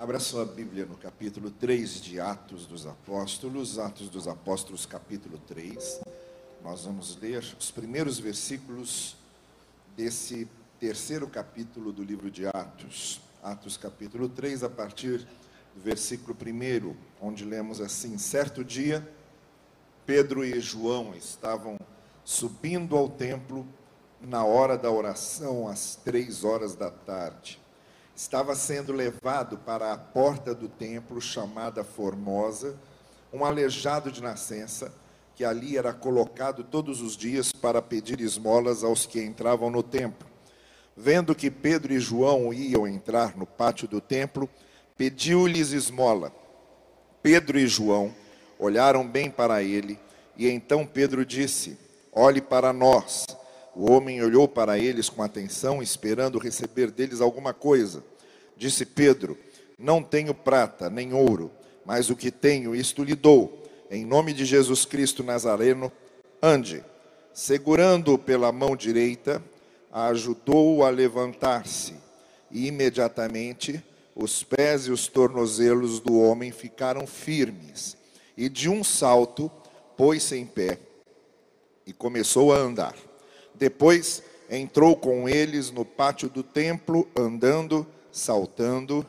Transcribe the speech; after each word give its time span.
Abra 0.00 0.20
sua 0.20 0.44
Bíblia 0.44 0.86
no 0.86 0.96
capítulo 0.96 1.50
3 1.50 2.00
de 2.00 2.20
Atos 2.20 2.66
dos 2.66 2.86
Apóstolos, 2.86 3.80
Atos 3.80 4.08
dos 4.08 4.28
Apóstolos, 4.28 4.86
capítulo 4.86 5.38
3. 5.48 6.02
Nós 6.62 6.84
vamos 6.84 7.16
ler 7.20 7.42
os 7.58 7.72
primeiros 7.72 8.16
versículos 8.16 9.16
desse 9.96 10.46
terceiro 10.78 11.26
capítulo 11.26 11.90
do 11.90 12.04
livro 12.04 12.30
de 12.30 12.46
Atos. 12.46 13.20
Atos, 13.42 13.76
capítulo 13.76 14.28
3, 14.28 14.62
a 14.62 14.70
partir 14.70 15.26
do 15.74 15.82
versículo 15.82 16.32
1, 16.32 16.94
onde 17.20 17.44
lemos 17.44 17.80
assim: 17.80 18.16
Certo 18.18 18.62
dia, 18.62 19.04
Pedro 20.06 20.44
e 20.44 20.60
João 20.60 21.12
estavam 21.16 21.76
subindo 22.24 22.96
ao 22.96 23.08
templo 23.08 23.66
na 24.20 24.44
hora 24.44 24.78
da 24.78 24.92
oração, 24.92 25.66
às 25.66 25.96
três 25.96 26.44
horas 26.44 26.76
da 26.76 26.88
tarde 26.88 27.58
estava 28.18 28.56
sendo 28.56 28.92
levado 28.92 29.58
para 29.58 29.92
a 29.92 29.96
porta 29.96 30.52
do 30.52 30.68
templo 30.68 31.20
chamada 31.20 31.84
Formosa, 31.84 32.76
um 33.32 33.44
aleijado 33.44 34.10
de 34.10 34.20
nascença, 34.20 34.92
que 35.36 35.44
ali 35.44 35.78
era 35.78 35.92
colocado 35.92 36.64
todos 36.64 37.00
os 37.00 37.16
dias 37.16 37.52
para 37.52 37.80
pedir 37.80 38.20
esmolas 38.20 38.82
aos 38.82 39.06
que 39.06 39.22
entravam 39.22 39.70
no 39.70 39.84
templo. 39.84 40.28
Vendo 40.96 41.32
que 41.32 41.48
Pedro 41.48 41.92
e 41.92 42.00
João 42.00 42.52
iam 42.52 42.88
entrar 42.88 43.36
no 43.36 43.46
pátio 43.46 43.86
do 43.86 44.00
templo, 44.00 44.50
pediu-lhes 44.96 45.70
esmola. 45.70 46.32
Pedro 47.22 47.56
e 47.56 47.68
João 47.68 48.12
olharam 48.58 49.06
bem 49.06 49.30
para 49.30 49.62
ele, 49.62 49.96
e 50.36 50.48
então 50.48 50.84
Pedro 50.84 51.24
disse: 51.24 51.78
Olhe 52.12 52.40
para 52.40 52.72
nós. 52.72 53.24
O 53.74 53.90
homem 53.90 54.22
olhou 54.22 54.48
para 54.48 54.78
eles 54.78 55.08
com 55.08 55.22
atenção, 55.22 55.82
esperando 55.82 56.38
receber 56.38 56.90
deles 56.90 57.20
alguma 57.20 57.52
coisa. 57.54 58.02
Disse 58.56 58.84
Pedro: 58.84 59.38
Não 59.78 60.02
tenho 60.02 60.34
prata 60.34 60.90
nem 60.90 61.12
ouro, 61.12 61.50
mas 61.84 62.10
o 62.10 62.16
que 62.16 62.30
tenho, 62.30 62.74
isto 62.74 63.04
lhe 63.04 63.14
dou. 63.14 63.62
Em 63.90 64.04
nome 64.04 64.32
de 64.32 64.44
Jesus 64.44 64.84
Cristo 64.84 65.22
Nazareno, 65.22 65.90
ande. 66.42 66.84
Segurando-o 67.32 68.18
pela 68.18 68.50
mão 68.50 68.74
direita, 68.74 69.42
ajudou-o 69.92 70.84
a 70.84 70.90
levantar-se, 70.90 71.94
e 72.50 72.66
imediatamente 72.66 73.82
os 74.14 74.42
pés 74.42 74.88
e 74.88 74.90
os 74.90 75.06
tornozelos 75.06 76.00
do 76.00 76.18
homem 76.18 76.50
ficaram 76.50 77.06
firmes, 77.06 77.96
e 78.36 78.48
de 78.48 78.68
um 78.68 78.82
salto 78.82 79.50
pôs-se 79.96 80.36
em 80.36 80.44
pé 80.44 80.80
e 81.86 81.92
começou 81.92 82.52
a 82.52 82.56
andar. 82.56 83.07
Depois 83.58 84.22
entrou 84.48 84.96
com 84.96 85.28
eles 85.28 85.70
no 85.70 85.84
pátio 85.84 86.28
do 86.28 86.42
templo, 86.42 87.08
andando, 87.16 87.86
saltando 88.12 89.04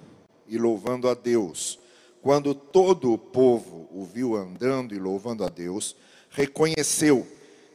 e 0.48 0.58
louvando 0.58 1.08
a 1.08 1.14
Deus. 1.14 1.80
Quando 2.22 2.54
todo 2.54 3.14
o 3.14 3.18
povo 3.18 3.88
o 3.92 4.04
viu 4.04 4.36
andando 4.36 4.94
e 4.94 5.00
louvando 5.00 5.46
a 5.46 5.50
Deus, 5.50 5.96
reconheceu 6.32 7.26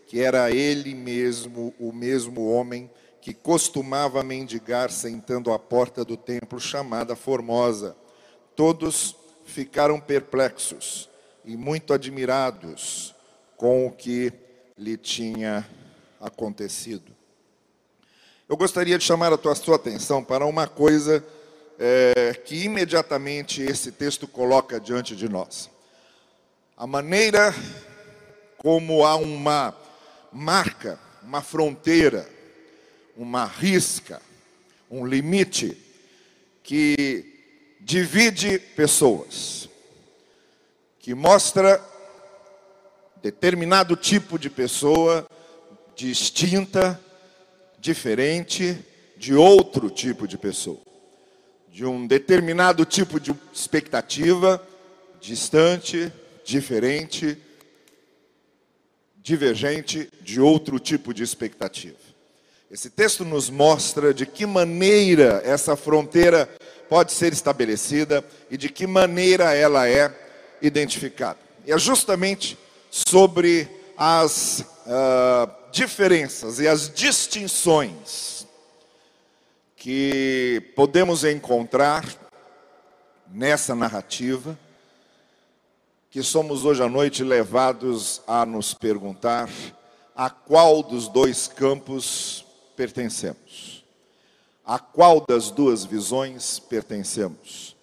que 0.06 0.20
era 0.20 0.50
ele 0.50 0.94
mesmo, 0.94 1.72
o 1.78 1.92
mesmo 1.92 2.50
homem 2.50 2.90
que 3.20 3.32
costumava 3.32 4.22
mendigar 4.22 4.90
sentando 4.90 5.52
à 5.52 5.58
porta 5.58 6.04
do 6.04 6.16
templo 6.16 6.60
chamada 6.60 7.16
Formosa. 7.16 7.96
Todos 8.54 9.16
ficaram 9.44 9.98
perplexos 9.98 11.08
e 11.44 11.56
muito 11.56 11.94
admirados 11.94 13.14
com 13.56 13.86
o 13.86 13.92
que 13.92 14.32
lhe 14.76 14.96
tinha 14.96 15.66
acontecido. 16.24 17.14
Eu 18.48 18.56
gostaria 18.56 18.98
de 18.98 19.04
chamar 19.04 19.32
a 19.32 19.36
tua, 19.36 19.54
sua 19.54 19.76
atenção 19.76 20.24
para 20.24 20.46
uma 20.46 20.66
coisa 20.66 21.24
é, 21.78 22.34
que 22.44 22.64
imediatamente 22.64 23.62
esse 23.62 23.92
texto 23.92 24.26
coloca 24.26 24.80
diante 24.80 25.14
de 25.14 25.28
nós. 25.28 25.70
A 26.76 26.86
maneira 26.86 27.54
como 28.58 29.04
há 29.04 29.16
uma 29.16 29.76
marca, 30.32 30.98
uma 31.22 31.42
fronteira, 31.42 32.26
uma 33.16 33.44
risca, 33.44 34.20
um 34.90 35.06
limite 35.06 35.76
que 36.62 37.76
divide 37.80 38.58
pessoas, 38.58 39.68
que 40.98 41.14
mostra 41.14 41.82
determinado 43.22 43.94
tipo 43.96 44.38
de 44.38 44.48
pessoa 44.48 45.26
distinta 45.94 47.00
diferente 47.78 48.78
de 49.16 49.34
outro 49.34 49.90
tipo 49.90 50.26
de 50.26 50.36
pessoa, 50.36 50.80
de 51.70 51.84
um 51.84 52.06
determinado 52.06 52.84
tipo 52.84 53.20
de 53.20 53.34
expectativa, 53.52 54.66
distante, 55.20 56.12
diferente, 56.44 57.38
divergente 59.16 60.10
de 60.20 60.40
outro 60.40 60.78
tipo 60.78 61.14
de 61.14 61.22
expectativa. 61.22 61.96
Esse 62.70 62.90
texto 62.90 63.24
nos 63.24 63.48
mostra 63.48 64.12
de 64.12 64.26
que 64.26 64.44
maneira 64.44 65.40
essa 65.44 65.76
fronteira 65.76 66.48
pode 66.88 67.12
ser 67.12 67.32
estabelecida 67.32 68.24
e 68.50 68.56
de 68.56 68.68
que 68.68 68.86
maneira 68.86 69.54
ela 69.54 69.88
é 69.88 70.12
identificada. 70.60 71.38
E 71.66 71.72
é 71.72 71.78
justamente 71.78 72.58
sobre 72.90 73.68
as 73.96 74.60
uh, 74.86 75.70
diferenças 75.70 76.58
e 76.60 76.68
as 76.68 76.92
distinções 76.92 78.46
que 79.76 80.72
podemos 80.74 81.24
encontrar 81.24 82.04
nessa 83.28 83.74
narrativa, 83.74 84.58
que 86.10 86.22
somos 86.22 86.64
hoje 86.64 86.82
à 86.82 86.88
noite 86.88 87.24
levados 87.24 88.22
a 88.26 88.46
nos 88.46 88.72
perguntar 88.72 89.50
a 90.14 90.30
qual 90.30 90.82
dos 90.82 91.08
dois 91.08 91.48
campos 91.48 92.46
pertencemos, 92.76 93.84
a 94.64 94.78
qual 94.78 95.24
das 95.26 95.50
duas 95.50 95.84
visões 95.84 96.58
pertencemos, 96.58 97.76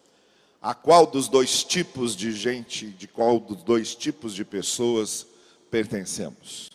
a 0.61 0.73
qual 0.73 1.05
dos 1.05 1.27
dois 1.27 1.63
tipos 1.63 2.15
de 2.15 2.31
gente, 2.31 2.87
de 2.87 3.07
qual 3.07 3.39
dos 3.39 3.63
dois 3.63 3.93
tipos 3.93 4.33
de 4.33 4.45
pessoas 4.45 5.27
pertencemos 5.71 6.71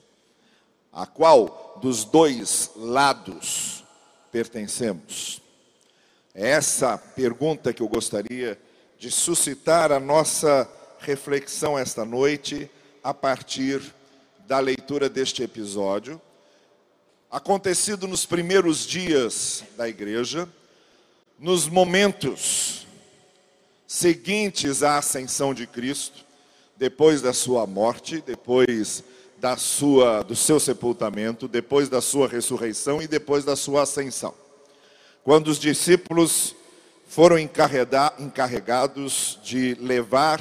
a 0.97 1.05
qual 1.05 1.79
dos 1.83 2.05
dois 2.05 2.71
lados 2.75 3.85
pertencemos? 4.33 5.43
É 6.35 6.49
essa 6.49 6.97
pergunta 6.97 7.71
que 7.71 7.83
eu 7.83 7.89
gostaria 7.89 8.59
de 8.99 9.11
suscitar 9.11 9.93
a 9.93 10.01
nossa 10.01 10.67
reflexão 10.99 11.79
esta 11.79 12.03
noite, 12.03 12.71
a 13.05 13.13
partir 13.13 13.83
da 14.47 14.59
leitura 14.59 15.11
deste 15.11 15.43
episódio, 15.43 16.21
acontecido 17.31 18.09
nos 18.09 18.25
primeiros 18.25 18.87
dias 18.87 19.65
da 19.77 19.87
igreja, 19.87 20.49
nos 21.39 21.69
momentos 21.69 22.87
seguintes 23.87 24.83
à 24.83 24.97
ascensão 24.97 25.53
de 25.53 25.67
Cristo, 25.67 26.25
depois 26.77 27.23
da 27.23 27.33
sua 27.33 27.67
morte, 27.67 28.23
depois 28.25 29.03
da 29.39 29.57
sua, 29.57 30.23
do 30.23 30.35
seu 30.35 30.59
sepultamento, 30.59 31.47
depois 31.47 31.89
da 31.89 32.01
sua 32.01 32.29
ressurreição 32.29 33.03
e 33.03 33.07
depois 33.07 33.45
da 33.45 33.57
sua 33.57 33.83
ascensão. 33.83 34.35
Quando 35.23 35.49
os 35.49 35.59
discípulos 35.59 36.55
foram 37.07 37.39
encarregados 37.39 39.39
de 39.43 39.77
levar 39.81 40.41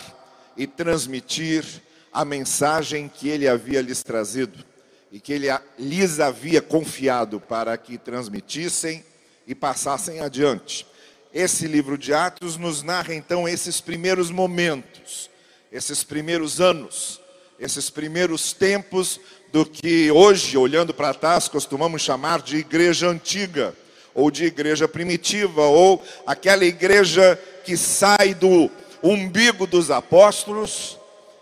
e 0.58 0.66
transmitir 0.66 1.66
a 2.12 2.24
mensagem 2.24 3.10
que 3.10 3.28
ele 3.28 3.48
havia 3.48 3.82
lhes 3.82 4.02
trazido 4.02 4.64
e 5.12 5.20
que 5.20 5.34
ele 5.34 5.48
lhes 5.78 6.20
havia 6.20 6.62
confiado 6.62 7.40
para 7.40 7.78
que 7.78 7.98
transmitissem 7.98 9.04
e 9.46 9.54
passassem 9.54 10.20
adiante. 10.20 10.88
Esse 11.34 11.68
livro 11.68 11.98
de 11.98 12.14
Atos 12.14 12.58
nos 12.58 12.82
narra 12.82 13.14
então 13.14 13.48
esses 13.48 13.82
primeiros 13.82 14.32
momentos, 14.32 15.30
esses 15.76 16.04
primeiros 16.04 16.62
anos 16.62 17.20
esses 17.60 17.90
primeiros 17.90 18.54
tempos 18.54 19.20
do 19.52 19.66
que 19.66 20.12
hoje, 20.12 20.58
olhando 20.58 20.94
para 20.94 21.14
trás, 21.14 21.48
costumamos 21.48 22.02
chamar 22.02 22.42
de 22.42 22.58
igreja 22.58 23.08
antiga, 23.08 23.74
ou 24.14 24.30
de 24.30 24.46
igreja 24.46 24.88
primitiva, 24.88 25.64
ou 25.64 26.04
aquela 26.26 26.66
igreja 26.66 27.40
que 27.64 27.78
sai 27.78 28.34
do 28.34 28.70
umbigo 29.02 29.66
dos 29.66 29.92
apóstolos 29.92 30.98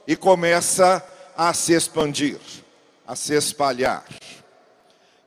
e 0.07 0.15
começa 0.15 1.03
a 1.35 1.53
se 1.53 1.74
expandir, 1.74 2.39
a 3.07 3.15
se 3.15 3.33
espalhar. 3.33 4.06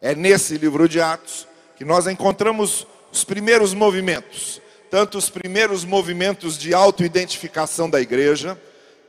É 0.01 0.15
nesse 0.15 0.57
livro 0.57 0.89
de 0.89 1.01
Atos 1.01 1.49
que 1.77 1.85
nós 1.85 2.07
encontramos 2.07 2.87
os 3.13 3.25
primeiros 3.25 3.75
movimentos, 3.75 4.61
tanto 4.91 5.19
os 5.19 5.29
primeiros 5.29 5.85
movimentos 5.85 6.57
de 6.57 6.73
autoidentificação 6.75 7.91
da 7.91 8.01
igreja, 8.01 8.59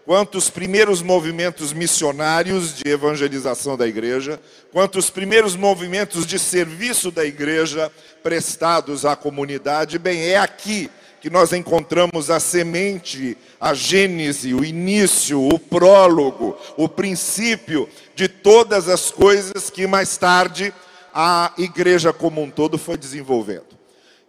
quanto 0.07 0.37
os 0.37 0.49
primeiros 0.49 1.01
movimentos 1.01 1.73
missionários 1.73 2.73
de 2.73 2.89
evangelização 2.89 3.75
da 3.75 3.85
igreja, 3.85 4.39
quanto 4.71 4.97
os 4.97 5.09
primeiros 5.09 5.53
movimentos 5.53 6.25
de 6.25 6.39
serviço 6.39 7.11
da 7.11 7.25
igreja 7.25 7.91
prestados 8.23 9.03
à 9.03 9.17
comunidade. 9.17 9.99
Bem, 9.99 10.29
é 10.29 10.37
aqui 10.37 10.89
que 11.19 11.29
nós 11.29 11.51
encontramos 11.51 12.29
a 12.29 12.39
semente, 12.39 13.37
a 13.59 13.73
gênese, 13.73 14.53
o 14.53 14.63
início, 14.63 15.45
o 15.45 15.59
prólogo, 15.59 16.57
o 16.77 16.87
princípio 16.87 17.89
de 18.15 18.29
todas 18.29 18.87
as 18.87 19.11
coisas 19.11 19.69
que 19.69 19.85
mais 19.85 20.15
tarde 20.15 20.73
a 21.13 21.51
igreja 21.57 22.13
como 22.13 22.41
um 22.41 22.49
todo 22.49 22.77
foi 22.77 22.95
desenvolvendo. 22.95 23.75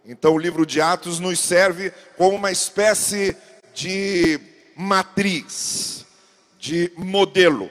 Então, 0.05 0.33
o 0.33 0.39
livro 0.39 0.65
de 0.65 0.81
Atos 0.81 1.21
nos 1.21 1.39
serve 1.39 1.93
como 2.17 2.35
uma 2.35 2.51
espécie 2.51 3.33
de 3.73 4.48
matriz, 4.81 6.05
de 6.57 6.89
modelo. 6.95 7.69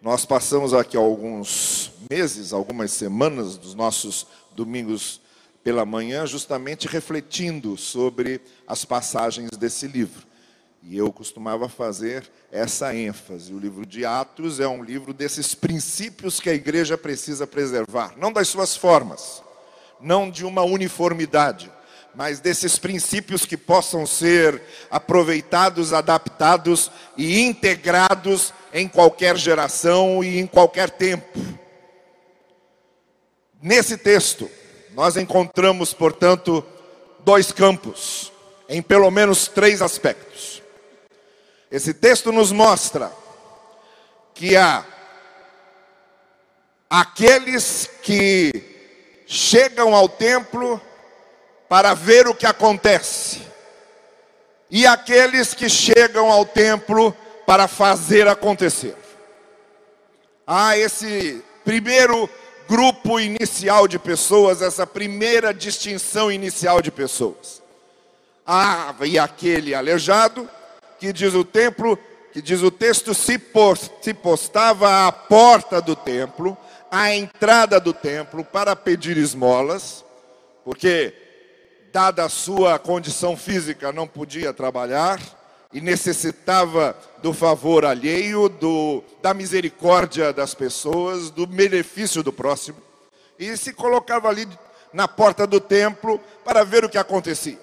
Nós 0.00 0.24
passamos 0.24 0.72
aqui 0.72 0.96
alguns 0.96 1.90
meses, 2.08 2.52
algumas 2.52 2.92
semanas 2.92 3.56
dos 3.56 3.74
nossos 3.74 4.28
domingos 4.52 5.20
pela 5.64 5.84
manhã, 5.84 6.24
justamente 6.24 6.86
refletindo 6.86 7.76
sobre 7.76 8.40
as 8.64 8.84
passagens 8.84 9.50
desse 9.58 9.88
livro. 9.88 10.24
E 10.84 10.96
eu 10.96 11.12
costumava 11.12 11.68
fazer 11.68 12.30
essa 12.52 12.94
ênfase. 12.94 13.52
O 13.52 13.58
livro 13.58 13.84
de 13.84 14.04
Atos 14.04 14.60
é 14.60 14.68
um 14.68 14.84
livro 14.84 15.12
desses 15.12 15.52
princípios 15.52 16.38
que 16.38 16.48
a 16.48 16.54
igreja 16.54 16.96
precisa 16.96 17.44
preservar, 17.44 18.14
não 18.16 18.32
das 18.32 18.46
suas 18.46 18.76
formas, 18.76 19.42
não 20.00 20.30
de 20.30 20.46
uma 20.46 20.62
uniformidade, 20.62 21.72
mas 22.14 22.40
desses 22.40 22.78
princípios 22.78 23.46
que 23.46 23.56
possam 23.56 24.06
ser 24.06 24.60
aproveitados, 24.90 25.92
adaptados 25.92 26.90
e 27.16 27.40
integrados 27.40 28.52
em 28.72 28.86
qualquer 28.86 29.36
geração 29.36 30.22
e 30.22 30.38
em 30.38 30.46
qualquer 30.46 30.90
tempo. 30.90 31.38
Nesse 33.60 33.96
texto, 33.96 34.50
nós 34.92 35.16
encontramos, 35.16 35.94
portanto, 35.94 36.64
dois 37.24 37.50
campos, 37.50 38.32
em 38.68 38.82
pelo 38.82 39.10
menos 39.10 39.48
três 39.48 39.80
aspectos. 39.80 40.62
Esse 41.70 41.94
texto 41.94 42.30
nos 42.30 42.52
mostra 42.52 43.10
que 44.34 44.56
há 44.56 44.84
aqueles 46.90 47.88
que 48.02 48.52
chegam 49.26 49.94
ao 49.94 50.08
templo 50.08 50.78
para 51.72 51.94
ver 51.94 52.28
o 52.28 52.34
que 52.34 52.44
acontece, 52.44 53.40
e 54.70 54.86
aqueles 54.86 55.54
que 55.54 55.70
chegam 55.70 56.30
ao 56.30 56.44
templo 56.44 57.16
para 57.46 57.66
fazer 57.66 58.28
acontecer. 58.28 58.94
Há 60.46 60.76
esse 60.76 61.42
primeiro 61.64 62.28
grupo 62.68 63.18
inicial 63.18 63.88
de 63.88 63.98
pessoas, 63.98 64.60
essa 64.60 64.86
primeira 64.86 65.54
distinção 65.54 66.30
inicial 66.30 66.82
de 66.82 66.90
pessoas. 66.90 67.62
Há 68.46 68.94
e 69.04 69.18
aquele 69.18 69.74
aleijado, 69.74 70.46
que 70.98 71.10
diz 71.10 71.32
o 71.32 71.42
templo, 71.42 71.98
que 72.34 72.42
diz 72.42 72.60
o 72.60 72.70
texto, 72.70 73.14
se 73.14 73.38
postava 74.12 75.06
à 75.06 75.10
porta 75.10 75.80
do 75.80 75.96
templo, 75.96 76.54
à 76.90 77.14
entrada 77.14 77.80
do 77.80 77.94
templo, 77.94 78.44
para 78.44 78.76
pedir 78.76 79.16
esmolas, 79.16 80.04
porque 80.66 81.21
dada 81.92 82.24
a 82.24 82.28
sua 82.28 82.78
condição 82.78 83.36
física, 83.36 83.92
não 83.92 84.08
podia 84.08 84.52
trabalhar 84.52 85.20
e 85.72 85.80
necessitava 85.80 86.96
do 87.22 87.34
favor 87.34 87.84
alheio, 87.84 88.48
do, 88.48 89.04
da 89.20 89.34
misericórdia 89.34 90.32
das 90.32 90.54
pessoas, 90.54 91.30
do 91.30 91.46
benefício 91.46 92.22
do 92.22 92.32
próximo. 92.32 92.78
E 93.38 93.56
se 93.56 93.74
colocava 93.74 94.28
ali 94.28 94.48
na 94.92 95.06
porta 95.06 95.46
do 95.46 95.60
templo 95.60 96.18
para 96.44 96.64
ver 96.64 96.84
o 96.84 96.88
que 96.88 96.98
acontecia. 96.98 97.58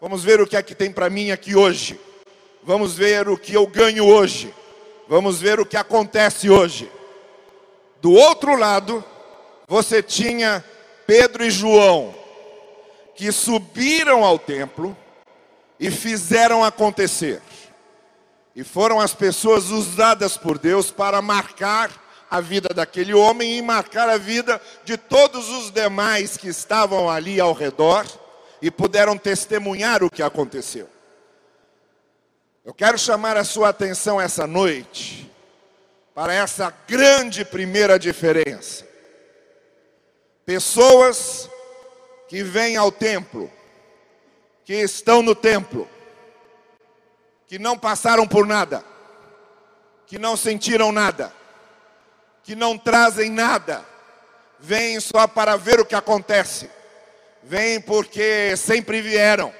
Vamos 0.00 0.24
ver 0.24 0.40
o 0.40 0.46
que 0.46 0.56
é 0.56 0.62
que 0.62 0.74
tem 0.74 0.90
para 0.90 1.08
mim 1.08 1.30
aqui 1.30 1.54
hoje. 1.54 1.98
Vamos 2.64 2.94
ver 2.94 3.28
o 3.28 3.38
que 3.38 3.54
eu 3.54 3.66
ganho 3.66 4.04
hoje. 4.06 4.52
Vamos 5.08 5.40
ver 5.40 5.60
o 5.60 5.66
que 5.66 5.76
acontece 5.76 6.50
hoje. 6.50 6.90
Do 8.00 8.12
outro 8.12 8.56
lado, 8.56 9.04
você 9.68 10.02
tinha 10.02 10.64
Pedro 11.06 11.44
e 11.44 11.50
João, 11.50 12.21
que 13.14 13.30
subiram 13.30 14.24
ao 14.24 14.38
templo 14.38 14.96
e 15.78 15.90
fizeram 15.90 16.62
acontecer. 16.62 17.42
E 18.54 18.62
foram 18.62 19.00
as 19.00 19.14
pessoas 19.14 19.70
usadas 19.70 20.36
por 20.36 20.58
Deus 20.58 20.90
para 20.90 21.22
marcar 21.22 21.90
a 22.30 22.40
vida 22.40 22.68
daquele 22.74 23.12
homem 23.12 23.58
e 23.58 23.62
marcar 23.62 24.08
a 24.08 24.16
vida 24.16 24.60
de 24.84 24.96
todos 24.96 25.48
os 25.48 25.70
demais 25.70 26.36
que 26.36 26.48
estavam 26.48 27.10
ali 27.10 27.40
ao 27.40 27.52
redor 27.52 28.06
e 28.60 28.70
puderam 28.70 29.18
testemunhar 29.18 30.02
o 30.02 30.10
que 30.10 30.22
aconteceu. 30.22 30.88
Eu 32.64 32.72
quero 32.72 32.96
chamar 32.96 33.36
a 33.36 33.44
sua 33.44 33.70
atenção 33.70 34.20
essa 34.20 34.46
noite 34.46 35.30
para 36.14 36.32
essa 36.32 36.72
grande 36.86 37.44
primeira 37.44 37.98
diferença. 37.98 38.86
Pessoas 40.46 41.50
que 42.32 42.42
vêm 42.42 42.78
ao 42.78 42.90
templo, 42.90 43.52
que 44.64 44.72
estão 44.72 45.20
no 45.20 45.34
templo, 45.34 45.86
que 47.46 47.58
não 47.58 47.76
passaram 47.76 48.26
por 48.26 48.46
nada, 48.46 48.82
que 50.06 50.18
não 50.18 50.34
sentiram 50.34 50.90
nada, 50.92 51.30
que 52.42 52.56
não 52.56 52.78
trazem 52.78 53.30
nada, 53.30 53.84
vêm 54.58 54.98
só 54.98 55.26
para 55.28 55.58
ver 55.58 55.78
o 55.78 55.84
que 55.84 55.94
acontece, 55.94 56.70
vêm 57.42 57.78
porque 57.78 58.56
sempre 58.56 59.02
vieram, 59.02 59.52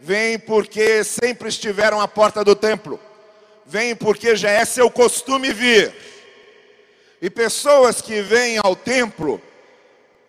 vêm 0.00 0.38
porque 0.38 1.04
sempre 1.04 1.50
estiveram 1.50 2.00
à 2.00 2.08
porta 2.08 2.42
do 2.42 2.56
templo, 2.56 2.98
vêm 3.66 3.94
porque 3.94 4.34
já 4.34 4.48
é 4.48 4.64
seu 4.64 4.90
costume 4.90 5.52
vir. 5.52 5.94
E 7.20 7.28
pessoas 7.28 8.00
que 8.00 8.22
vêm 8.22 8.56
ao 8.56 8.74
templo 8.74 9.42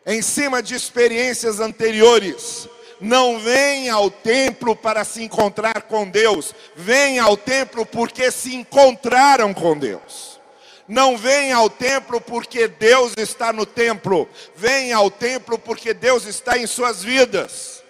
em 0.05 0.21
cima 0.21 0.61
de 0.61 0.75
experiências 0.75 1.59
anteriores. 1.59 2.67
Não 2.99 3.39
vem 3.39 3.89
ao 3.89 4.09
templo 4.09 4.75
para 4.75 5.03
se 5.03 5.23
encontrar 5.23 5.83
com 5.83 6.09
Deus, 6.09 6.53
vem 6.75 7.19
ao 7.19 7.35
templo 7.35 7.85
porque 7.85 8.31
se 8.31 8.55
encontraram 8.55 9.53
com 9.53 9.77
Deus. 9.77 10.39
Não 10.87 11.17
vem 11.17 11.51
ao 11.51 11.69
templo 11.69 12.19
porque 12.21 12.67
Deus 12.67 13.13
está 13.17 13.51
no 13.51 13.65
templo, 13.65 14.27
vem 14.55 14.93
ao 14.93 15.09
templo 15.09 15.57
porque 15.57 15.93
Deus 15.93 16.25
está 16.25 16.57
em 16.57 16.67
suas 16.67 17.03
vidas. 17.03 17.83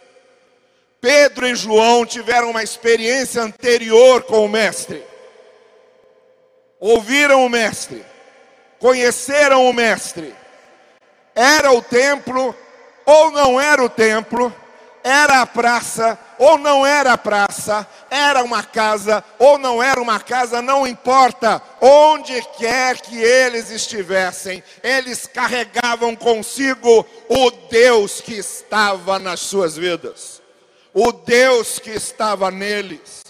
Pedro 1.01 1.47
e 1.47 1.55
João 1.55 2.05
tiveram 2.05 2.51
uma 2.51 2.63
experiência 2.63 3.41
anterior 3.41 4.23
com 4.23 4.45
o 4.45 4.49
Mestre, 4.49 5.03
ouviram 6.79 7.45
o 7.45 7.49
Mestre, 7.49 8.03
conheceram 8.79 9.67
o 9.67 9.73
Mestre 9.73 10.33
era 11.35 11.71
o 11.71 11.81
templo 11.81 12.55
ou 13.05 13.31
não 13.31 13.59
era 13.59 13.83
o 13.83 13.89
templo, 13.89 14.53
era 15.03 15.41
a 15.41 15.45
praça 15.45 16.17
ou 16.39 16.57
não 16.57 16.85
era 16.85 17.13
a 17.13 17.17
praça, 17.17 17.87
era 18.09 18.43
uma 18.43 18.63
casa 18.63 19.23
ou 19.37 19.57
não 19.57 19.83
era 19.83 20.01
uma 20.01 20.19
casa, 20.19 20.61
não 20.61 20.87
importa, 20.87 21.61
onde 21.81 22.41
quer 22.57 22.99
que 23.01 23.17
eles 23.17 23.69
estivessem, 23.69 24.63
eles 24.81 25.27
carregavam 25.27 26.15
consigo 26.15 27.05
o 27.27 27.51
Deus 27.69 28.21
que 28.21 28.33
estava 28.33 29.19
nas 29.19 29.41
suas 29.41 29.75
vidas, 29.75 30.41
o 30.93 31.11
Deus 31.11 31.79
que 31.79 31.91
estava 31.91 32.49
neles, 32.49 33.23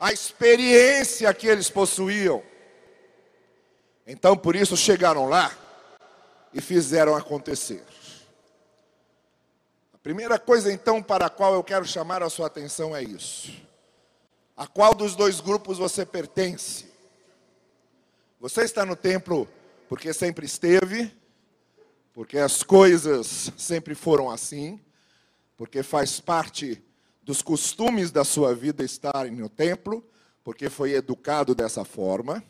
a 0.00 0.12
experiência 0.12 1.32
que 1.34 1.46
eles 1.46 1.68
possuíam. 1.68 2.42
Então 4.06 4.36
por 4.36 4.56
isso 4.56 4.76
chegaram 4.76 5.28
lá 5.28 5.52
e 6.58 6.60
fizeram 6.60 7.14
acontecer. 7.14 7.84
A 9.94 9.98
primeira 9.98 10.40
coisa, 10.40 10.72
então, 10.72 11.00
para 11.00 11.26
a 11.26 11.30
qual 11.30 11.54
eu 11.54 11.62
quero 11.62 11.84
chamar 11.84 12.20
a 12.20 12.28
sua 12.28 12.48
atenção 12.48 12.96
é 12.96 13.00
isso. 13.00 13.52
A 14.56 14.66
qual 14.66 14.92
dos 14.92 15.14
dois 15.14 15.40
grupos 15.40 15.78
você 15.78 16.04
pertence? 16.04 16.86
Você 18.40 18.62
está 18.62 18.84
no 18.84 18.96
templo 18.96 19.48
porque 19.88 20.12
sempre 20.12 20.46
esteve, 20.46 21.14
porque 22.12 22.38
as 22.38 22.64
coisas 22.64 23.52
sempre 23.56 23.94
foram 23.94 24.28
assim, 24.28 24.80
porque 25.56 25.84
faz 25.84 26.18
parte 26.18 26.82
dos 27.22 27.40
costumes 27.40 28.10
da 28.10 28.24
sua 28.24 28.52
vida 28.52 28.82
estarem 28.82 29.30
no 29.30 29.48
templo, 29.48 30.04
porque 30.42 30.68
foi 30.68 30.94
educado 30.94 31.54
dessa 31.54 31.84
forma, 31.84 32.42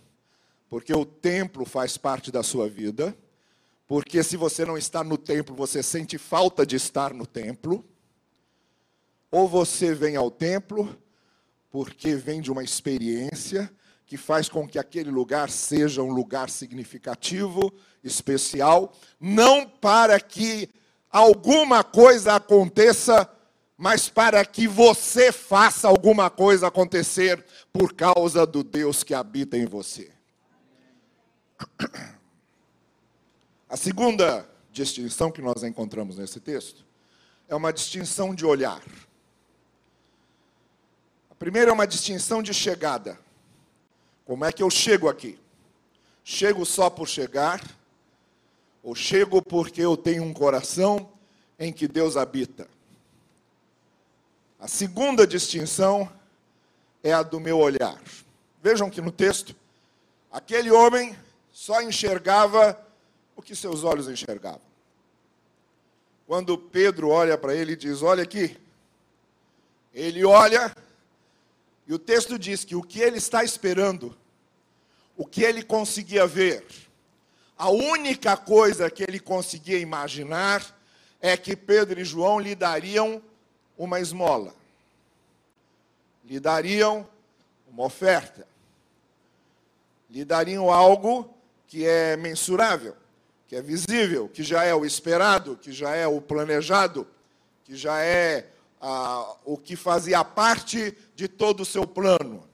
porque 0.70 0.94
o 0.94 1.04
templo 1.04 1.66
faz 1.66 1.98
parte 1.98 2.32
da 2.32 2.42
sua 2.42 2.70
vida 2.70 3.14
porque 3.88 4.22
se 4.22 4.36
você 4.36 4.66
não 4.66 4.76
está 4.76 5.02
no 5.02 5.16
templo, 5.16 5.56
você 5.56 5.82
sente 5.82 6.18
falta 6.18 6.66
de 6.66 6.76
estar 6.76 7.14
no 7.14 7.26
templo. 7.26 7.82
Ou 9.30 9.48
você 9.48 9.94
vem 9.94 10.14
ao 10.14 10.30
templo 10.30 10.96
porque 11.70 12.14
vem 12.14 12.40
de 12.40 12.52
uma 12.52 12.62
experiência 12.62 13.70
que 14.06 14.16
faz 14.16 14.48
com 14.48 14.68
que 14.68 14.78
aquele 14.78 15.10
lugar 15.10 15.50
seja 15.50 16.02
um 16.02 16.12
lugar 16.12 16.48
significativo, 16.50 17.72
especial, 18.04 18.92
não 19.20 19.66
para 19.66 20.20
que 20.20 20.68
alguma 21.10 21.82
coisa 21.82 22.34
aconteça 22.34 23.28
mas 23.80 24.08
para 24.08 24.44
que 24.44 24.66
você 24.66 25.30
faça 25.30 25.86
alguma 25.86 26.28
coisa 26.28 26.66
acontecer 26.66 27.44
por 27.72 27.94
causa 27.94 28.44
do 28.44 28.64
Deus 28.64 29.04
que 29.04 29.14
habita 29.14 29.56
em 29.56 29.66
você. 29.66 30.10
A 33.68 33.76
segunda 33.76 34.48
distinção 34.72 35.30
que 35.30 35.42
nós 35.42 35.62
encontramos 35.62 36.16
nesse 36.16 36.40
texto 36.40 36.86
é 37.46 37.54
uma 37.54 37.70
distinção 37.70 38.34
de 38.34 38.46
olhar. 38.46 38.82
A 41.30 41.34
primeira 41.34 41.70
é 41.70 41.74
uma 41.74 41.86
distinção 41.86 42.42
de 42.42 42.54
chegada. 42.54 43.18
Como 44.24 44.42
é 44.44 44.52
que 44.52 44.62
eu 44.62 44.70
chego 44.70 45.06
aqui? 45.06 45.38
Chego 46.24 46.64
só 46.64 46.88
por 46.88 47.06
chegar? 47.06 47.62
Ou 48.82 48.94
chego 48.94 49.42
porque 49.42 49.82
eu 49.82 49.98
tenho 49.98 50.22
um 50.22 50.32
coração 50.32 51.12
em 51.58 51.70
que 51.70 51.86
Deus 51.86 52.16
habita? 52.16 52.66
A 54.58 54.66
segunda 54.66 55.26
distinção 55.26 56.10
é 57.02 57.12
a 57.12 57.22
do 57.22 57.38
meu 57.38 57.58
olhar. 57.58 58.00
Vejam 58.62 58.88
que 58.88 59.02
no 59.02 59.12
texto, 59.12 59.54
aquele 60.32 60.70
homem 60.70 61.14
só 61.52 61.82
enxergava 61.82 62.87
o 63.38 63.42
que 63.42 63.54
seus 63.54 63.84
olhos 63.84 64.08
enxergavam. 64.08 64.60
Quando 66.26 66.58
Pedro 66.58 67.08
olha 67.08 67.38
para 67.38 67.54
ele 67.54 67.72
e 67.72 67.76
diz: 67.76 68.02
Olha 68.02 68.24
aqui, 68.24 68.58
ele 69.94 70.24
olha, 70.24 70.76
e 71.86 71.94
o 71.94 72.00
texto 72.00 72.36
diz 72.36 72.64
que 72.64 72.74
o 72.74 72.82
que 72.82 73.00
ele 73.00 73.16
está 73.16 73.44
esperando, 73.44 74.14
o 75.16 75.24
que 75.24 75.44
ele 75.44 75.62
conseguia 75.62 76.26
ver, 76.26 76.66
a 77.56 77.70
única 77.70 78.36
coisa 78.36 78.90
que 78.90 79.04
ele 79.04 79.20
conseguia 79.20 79.78
imaginar 79.78 80.76
é 81.20 81.36
que 81.36 81.54
Pedro 81.54 82.00
e 82.00 82.04
João 82.04 82.40
lhe 82.40 82.56
dariam 82.56 83.22
uma 83.78 84.00
esmola, 84.00 84.52
lhe 86.24 86.40
dariam 86.40 87.08
uma 87.70 87.84
oferta, 87.84 88.44
lhe 90.10 90.24
dariam 90.24 90.72
algo 90.72 91.32
que 91.68 91.86
é 91.86 92.16
mensurável 92.16 92.96
que 93.48 93.56
é 93.56 93.62
visível, 93.62 94.28
que 94.28 94.42
já 94.42 94.62
é 94.64 94.74
o 94.74 94.84
esperado, 94.84 95.56
que 95.56 95.72
já 95.72 95.96
é 95.96 96.06
o 96.06 96.20
planejado, 96.20 97.06
que 97.64 97.74
já 97.74 97.98
é 98.02 98.46
ah, 98.80 99.36
o 99.44 99.56
que 99.56 99.74
fazia 99.74 100.22
parte 100.22 100.96
de 101.16 101.26
todo 101.26 101.62
o 101.62 101.66
seu 101.66 101.86
plano. 101.86 102.44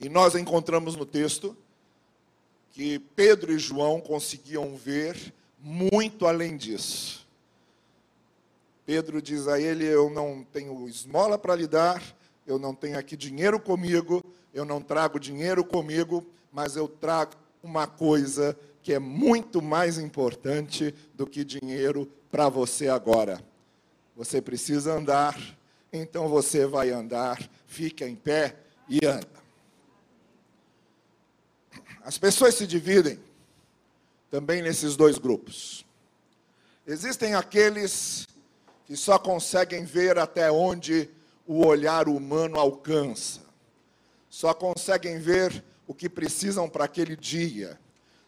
E 0.00 0.08
nós 0.08 0.36
encontramos 0.36 0.94
no 0.94 1.04
texto 1.04 1.56
que 2.70 2.98
Pedro 2.98 3.52
e 3.52 3.58
João 3.58 4.00
conseguiam 4.00 4.76
ver 4.76 5.34
muito 5.58 6.26
além 6.26 6.56
disso. 6.56 7.26
Pedro 8.86 9.20
diz 9.20 9.48
a 9.48 9.60
ele: 9.60 9.84
Eu 9.84 10.10
não 10.10 10.44
tenho 10.52 10.88
esmola 10.88 11.36
para 11.36 11.56
lhe 11.56 11.66
dar, 11.66 12.02
eu 12.46 12.58
não 12.58 12.74
tenho 12.74 12.98
aqui 12.98 13.16
dinheiro 13.16 13.58
comigo, 13.58 14.24
eu 14.54 14.64
não 14.64 14.80
trago 14.80 15.18
dinheiro 15.18 15.64
comigo, 15.64 16.24
mas 16.52 16.76
eu 16.76 16.86
trago 16.86 17.32
uma 17.62 17.86
coisa 17.86 18.56
que 18.82 18.92
é 18.92 18.98
muito 18.98 19.62
mais 19.62 19.98
importante 19.98 20.94
do 21.14 21.26
que 21.26 21.44
dinheiro 21.44 22.10
para 22.30 22.48
você 22.48 22.88
agora. 22.88 23.42
Você 24.16 24.42
precisa 24.42 24.92
andar, 24.94 25.38
então 25.92 26.28
você 26.28 26.66
vai 26.66 26.90
andar, 26.90 27.38
fica 27.66 28.06
em 28.06 28.16
pé 28.16 28.56
e 28.88 29.06
anda. 29.06 29.42
As 32.04 32.18
pessoas 32.18 32.56
se 32.56 32.66
dividem 32.66 33.18
também 34.30 34.60
nesses 34.60 34.96
dois 34.96 35.18
grupos. 35.18 35.86
Existem 36.86 37.34
aqueles 37.34 38.26
que 38.84 38.96
só 38.96 39.18
conseguem 39.18 39.84
ver 39.84 40.18
até 40.18 40.50
onde 40.50 41.08
o 41.46 41.64
olhar 41.64 42.08
humano 42.08 42.58
alcança, 42.58 43.40
só 44.28 44.52
conseguem 44.52 45.18
ver 45.18 45.62
o 45.86 45.94
que 45.94 46.08
precisam 46.08 46.68
para 46.68 46.84
aquele 46.84 47.16
dia, 47.16 47.78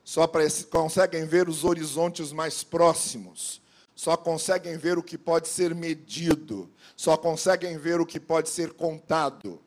só 0.05 0.31
conseguem 0.71 1.25
ver 1.25 1.49
os 1.49 1.65
horizontes 1.65 2.31
mais 2.31 2.63
próximos, 2.63 3.61
só 3.95 4.17
conseguem 4.17 4.77
ver 4.77 4.99
o 4.99 5.03
que 5.03 5.17
pode 5.17 5.49
ser 5.49 5.75
medido, 5.75 6.69
só 6.95 7.17
conseguem 7.17 7.79
ver 7.79 8.01
o 8.01 8.07
que 8.07 8.21
pode 8.21 8.51
ser 8.51 8.75
contado, 8.75 9.61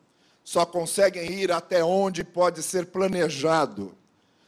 só 0.44 0.64
conseguem 0.64 1.32
ir 1.32 1.50
até 1.50 1.82
onde 1.82 2.22
pode 2.22 2.62
ser 2.62 2.86
planejado, 2.86 3.96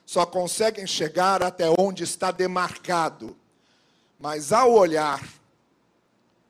só 0.06 0.24
conseguem 0.24 0.86
chegar 0.86 1.42
até 1.42 1.64
onde 1.76 2.04
está 2.04 2.30
demarcado. 2.30 3.36
Mas 4.18 4.52
ao 4.52 4.72
olhar 4.72 5.26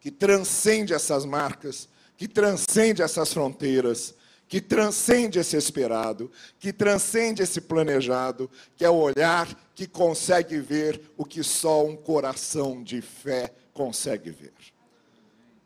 que 0.01 0.11
transcende 0.11 0.93
essas 0.93 1.25
marcas, 1.25 1.89
que 2.17 2.29
transcende 2.29 3.03
essas 3.03 3.33
fronteiras, 3.33 4.15
que 4.51 4.61
transcende 4.61 5.39
esse 5.39 5.57
esperado, 5.57 6.29
que 6.59 6.73
transcende 6.73 7.41
esse 7.41 7.61
planejado, 7.61 8.51
que 8.77 8.85
é 8.85 8.91
o 8.91 8.97
olhar 8.97 9.49
que 9.77 9.87
consegue 9.87 10.59
ver 10.59 11.01
o 11.17 11.25
que 11.25 11.41
só 11.45 11.87
um 11.87 11.95
coração 11.97 12.83
de 12.83 13.01
fé 13.01 13.55
consegue 13.73 14.33
ver. 14.33 14.53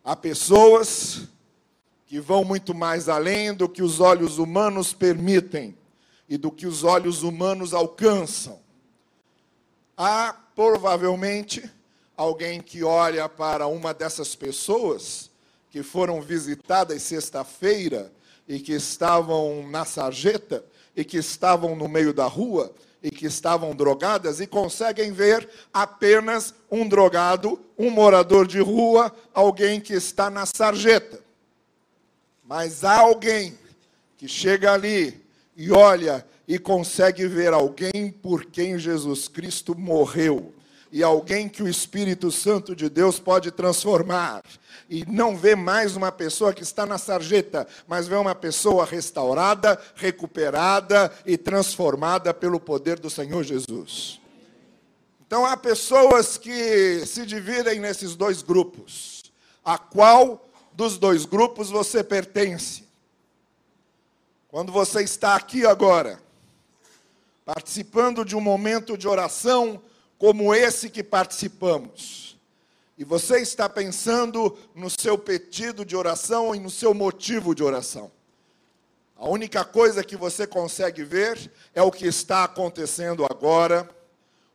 Há 0.05 0.15
pessoas 0.15 1.23
que 2.07 2.21
vão 2.21 2.45
muito 2.45 2.75
mais 2.75 3.09
além 3.09 3.55
do 3.55 3.71
que 3.71 3.83
os 3.83 4.01
olhos 4.01 4.37
humanos 4.37 4.93
permitem 4.93 5.75
e 6.29 6.37
do 6.37 6.53
que 6.53 6.67
os 6.67 6.85
olhos 6.85 7.23
humanos 7.23 7.73
alcançam. 7.73 8.61
Há 9.97 10.37
provavelmente 10.55 11.71
alguém 12.15 12.61
que 12.61 12.85
olha 12.85 13.31
para 13.31 13.67
uma 13.67 13.95
dessas 13.95 14.37
pessoas 14.37 15.31
que 15.71 15.83
foram 15.83 16.21
visitadas 16.21 17.03
sexta-feira 17.03 18.13
e 18.49 18.59
que 18.61 18.73
estavam 18.73 19.69
na 19.69 19.85
sarjeta 19.85 20.65
e 20.97 21.05
que 21.05 21.17
estavam 21.17 21.75
no 21.75 21.89
meio 21.89 22.13
da 22.13 22.27
rua 22.27 22.73
e 23.03 23.11
que 23.11 23.27
estavam 23.27 23.75
drogadas 23.75 24.41
e 24.41 24.47
conseguem 24.47 25.13
ver 25.13 25.49
apenas 25.73 26.55
um 26.71 26.89
drogado, 26.89 27.61
um 27.79 27.91
morador 27.91 28.47
de 28.47 28.61
rua, 28.61 29.15
alguém 29.33 29.81
que 29.81 29.93
está 29.93 30.31
na 30.31 30.47
sarjeta. 30.47 31.21
Mas 32.43 32.85
há 32.85 32.99
alguém 32.99 33.59
que 34.17 34.27
chega 34.27 34.73
ali 34.73 35.23
e 35.57 35.71
olha 35.71 36.27
e 36.47 36.59
consegue 36.59 37.27
ver 37.27 37.53
alguém 37.53 38.11
por 38.11 38.47
quem 38.47 38.79
Jesus 38.79 39.29
Cristo 39.29 39.79
morreu 39.79 40.55
e 40.95 41.03
alguém 41.03 41.49
que 41.49 41.61
o 41.61 41.67
Espírito 41.67 42.31
Santo 42.31 42.73
de 42.77 42.89
Deus 42.89 43.19
pode 43.19 43.51
transformar. 43.51 44.45
E 44.89 45.05
não 45.07 45.37
vê 45.37 45.57
mais 45.57 45.97
uma 45.97 46.13
pessoa 46.13 46.55
que 46.55 46.63
está 46.63 46.87
na 46.87 46.99
sarjeta, 46.99 47.67
mas 47.89 48.07
vê 48.07 48.15
uma 48.15 48.33
pessoa 48.33 48.85
restaurada, 48.85 49.77
recuperada 49.97 51.13
e 51.27 51.37
transformada 51.37 52.33
pelo 52.33 52.61
poder 52.61 53.01
do 53.01 53.11
Senhor 53.11 53.43
Jesus. 53.43 54.21
Então 55.27 55.45
há 55.45 55.57
pessoas 55.57 56.39
que 56.39 57.05
se 57.05 57.27
dividem 57.27 57.81
nesses 57.81 58.15
dois 58.15 58.41
grupos. 58.41 59.33
A 59.65 59.77
qual 59.77 60.49
dos 60.73 60.97
dois 60.97 61.25
grupos 61.25 61.71
você 61.71 62.05
pertence? 62.05 62.85
Quando 64.47 64.71
você 64.71 65.03
está 65.03 65.35
aqui 65.35 65.67
agora, 65.67 66.21
participando 67.45 68.25
de 68.25 68.37
um 68.37 68.41
momento 68.41 68.97
de 68.97 69.09
oração, 69.09 69.83
como 70.19 70.55
esse 70.55 70.89
que 70.89 71.03
participamos, 71.03 72.39
e 72.97 73.05
você 73.05 73.41
está 73.41 73.69
pensando 73.69 74.57
no 74.75 74.89
seu 74.89 75.19
pedido 75.19 75.85
de 75.85 75.97
oração 75.97 76.55
e 76.55 76.61
no 76.61 76.71
seu 76.71 76.95
motivo 76.95 77.55
de 77.55 77.63
oração. 77.63 78.11
A 79.17 79.29
única 79.29 79.65
coisa 79.65 80.05
que 80.05 80.17
você 80.17 80.47
consegue 80.47 81.03
ver 81.03 81.51
é 81.75 81.83
o 81.83 81.91
que 81.91 82.07
está 82.07 82.45
acontecendo 82.45 83.25
agora, 83.25 83.89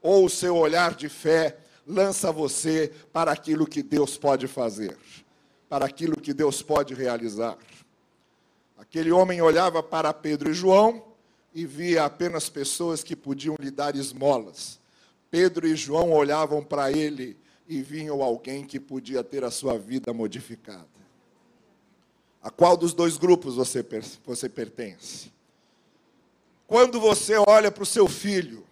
ou 0.02 0.26
o 0.26 0.30
seu 0.30 0.56
olhar 0.56 0.94
de 0.94 1.10
fé 1.10 1.58
lança 1.86 2.32
você 2.32 2.94
para 3.12 3.32
aquilo 3.32 3.68
que 3.68 3.84
Deus 3.84 4.18
pode 4.18 4.48
fazer, 4.48 4.98
para 5.68 5.86
aquilo 5.86 6.20
que 6.20 6.34
Deus 6.34 6.62
pode 6.62 6.94
realizar. 6.94 7.58
Aquele 8.78 9.12
homem 9.12 9.42
olhava 9.42 9.84
para 9.84 10.14
Pedro 10.14 10.52
e 10.52 10.54
João 10.54 11.04
e 11.54 11.66
via 11.66 12.06
apenas 12.06 12.48
pessoas 12.48 13.04
que 13.04 13.16
podiam 13.16 13.56
lhe 13.60 13.70
dar 13.72 13.96
esmolas 13.96 14.80
Pedro 15.32 15.68
e 15.68 15.76
João 15.76 16.12
olhavam 16.12 16.64
para 16.64 16.92
ele 16.92 17.38
e 17.68 17.82
vinham 17.82 18.22
alguém 18.24 18.66
que 18.66 18.80
podia 18.80 19.24
ter 19.24 19.44
a 19.44 19.52
sua 19.52 19.78
vida 19.78 20.12
modificada. 20.12 20.88
A 22.42 22.50
qual 22.50 22.76
dos 22.76 22.94
dois 22.94 23.18
grupos 23.18 23.56
você, 23.56 23.86
você 24.26 24.50
pertence? 24.50 25.32
Quando 26.66 27.00
você 27.00 27.36
olha 27.36 27.72
para 27.72 27.84
o 27.84 27.86
seu 27.86 28.08
filho, 28.08 28.66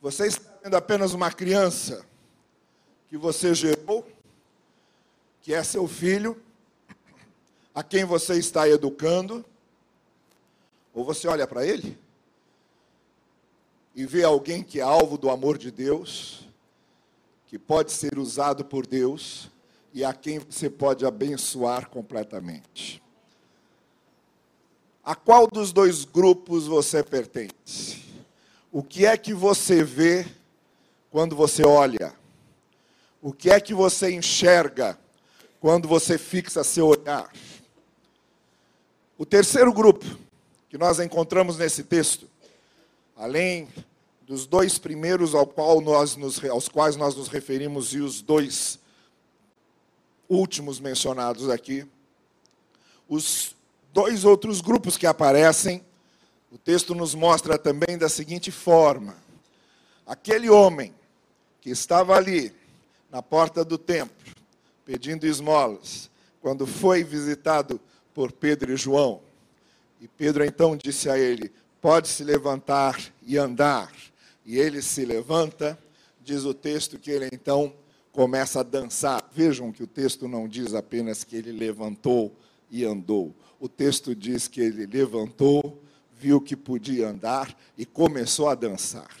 você 0.00 0.28
está 0.28 0.50
vendo 0.62 0.76
apenas 0.76 1.12
uma 1.12 1.30
criança 1.30 2.06
que 3.08 3.18
você 3.18 3.54
gerou, 3.54 4.06
que 5.42 5.52
é 5.52 5.62
seu 5.62 5.86
filho, 5.86 6.40
a 7.74 7.82
quem 7.82 8.04
você 8.04 8.38
está 8.38 8.68
educando, 8.68 9.44
ou 10.94 11.04
você 11.04 11.26
olha 11.28 11.46
para 11.46 11.66
ele 11.66 11.98
e 13.94 14.04
vê 14.04 14.24
alguém 14.24 14.62
que 14.62 14.80
é 14.80 14.82
alvo 14.82 15.16
do 15.16 15.30
amor 15.30 15.56
de 15.56 15.70
Deus, 15.70 16.48
que 17.46 17.58
pode 17.58 17.92
ser 17.92 18.18
usado 18.18 18.64
por 18.64 18.86
Deus 18.86 19.48
e 19.92 20.04
a 20.04 20.12
quem 20.12 20.40
você 20.40 20.68
pode 20.68 21.06
abençoar 21.06 21.88
completamente. 21.88 23.00
A 25.04 25.14
qual 25.14 25.46
dos 25.46 25.72
dois 25.72 26.04
grupos 26.04 26.66
você 26.66 27.02
pertence? 27.02 28.02
O 28.72 28.82
que 28.82 29.06
é 29.06 29.16
que 29.16 29.32
você 29.32 29.84
vê 29.84 30.26
quando 31.10 31.36
você 31.36 31.64
olha? 31.64 32.12
O 33.22 33.32
que 33.32 33.50
é 33.50 33.60
que 33.60 33.72
você 33.72 34.10
enxerga 34.10 34.98
quando 35.60 35.86
você 35.86 36.18
fixa 36.18 36.64
seu 36.64 36.88
olhar? 36.88 37.30
O 39.16 39.24
terceiro 39.24 39.72
grupo 39.72 40.04
que 40.68 40.76
nós 40.76 40.98
encontramos 40.98 41.56
nesse 41.56 41.84
texto, 41.84 42.28
além 43.16 43.68
dos 44.22 44.46
dois 44.46 44.78
primeiros 44.78 45.34
ao 45.34 45.46
qual 45.46 45.80
nós 45.80 46.16
nos, 46.16 46.42
aos 46.44 46.68
quais 46.68 46.96
nós 46.96 47.14
nos 47.14 47.28
referimos 47.28 47.92
e 47.92 48.00
os 48.00 48.22
dois 48.22 48.78
últimos 50.28 50.80
mencionados 50.80 51.48
aqui, 51.50 51.86
os 53.08 53.54
dois 53.92 54.24
outros 54.24 54.60
grupos 54.60 54.96
que 54.96 55.06
aparecem, 55.06 55.84
o 56.50 56.58
texto 56.58 56.94
nos 56.94 57.14
mostra 57.14 57.58
também 57.58 57.98
da 57.98 58.08
seguinte 58.08 58.50
forma: 58.50 59.16
aquele 60.06 60.48
homem 60.48 60.94
que 61.60 61.70
estava 61.70 62.16
ali 62.16 62.54
na 63.10 63.22
porta 63.22 63.64
do 63.64 63.76
templo, 63.76 64.16
pedindo 64.84 65.26
esmolas, 65.26 66.10
quando 66.40 66.66
foi 66.66 67.04
visitado 67.04 67.80
por 68.12 68.32
Pedro 68.32 68.72
e 68.72 68.76
João, 68.76 69.20
e 70.00 70.08
Pedro 70.08 70.44
então 70.44 70.76
disse 70.76 71.10
a 71.10 71.18
ele: 71.18 71.52
Pode 71.84 72.08
se 72.08 72.24
levantar 72.24 72.98
e 73.26 73.36
andar. 73.36 73.92
E 74.42 74.56
ele 74.56 74.80
se 74.80 75.04
levanta, 75.04 75.78
diz 76.22 76.46
o 76.46 76.54
texto 76.54 76.98
que 76.98 77.10
ele 77.10 77.28
então 77.30 77.74
começa 78.10 78.60
a 78.60 78.62
dançar. 78.62 79.22
Vejam 79.30 79.70
que 79.70 79.82
o 79.82 79.86
texto 79.86 80.26
não 80.26 80.48
diz 80.48 80.72
apenas 80.72 81.24
que 81.24 81.36
ele 81.36 81.52
levantou 81.52 82.34
e 82.70 82.86
andou. 82.86 83.34
O 83.60 83.68
texto 83.68 84.14
diz 84.14 84.48
que 84.48 84.62
ele 84.62 84.86
levantou, 84.86 85.78
viu 86.18 86.40
que 86.40 86.56
podia 86.56 87.10
andar 87.10 87.54
e 87.76 87.84
começou 87.84 88.48
a 88.48 88.54
dançar. 88.54 89.14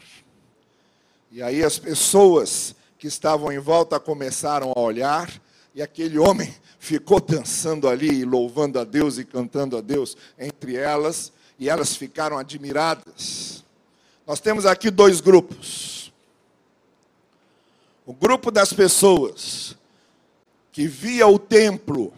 E 1.30 1.42
aí 1.42 1.62
as 1.62 1.78
pessoas 1.78 2.74
que 2.98 3.06
estavam 3.06 3.52
em 3.52 3.58
volta 3.58 4.00
começaram 4.00 4.72
a 4.74 4.80
olhar, 4.80 5.30
e 5.74 5.82
aquele 5.82 6.18
homem 6.18 6.50
ficou 6.78 7.20
dançando 7.20 7.90
ali, 7.90 8.24
louvando 8.24 8.80
a 8.80 8.84
Deus 8.84 9.18
e 9.18 9.24
cantando 9.26 9.76
a 9.76 9.82
Deus 9.82 10.16
entre 10.38 10.76
elas, 10.76 11.30
e 11.58 11.68
elas 11.68 11.96
ficaram 11.96 12.38
admiradas. 12.38 13.64
Nós 14.26 14.40
temos 14.40 14.66
aqui 14.66 14.90
dois 14.90 15.20
grupos. 15.20 16.12
O 18.06 18.12
grupo 18.12 18.50
das 18.50 18.72
pessoas 18.72 19.76
que 20.72 20.86
via 20.86 21.26
o 21.26 21.38
templo 21.38 22.12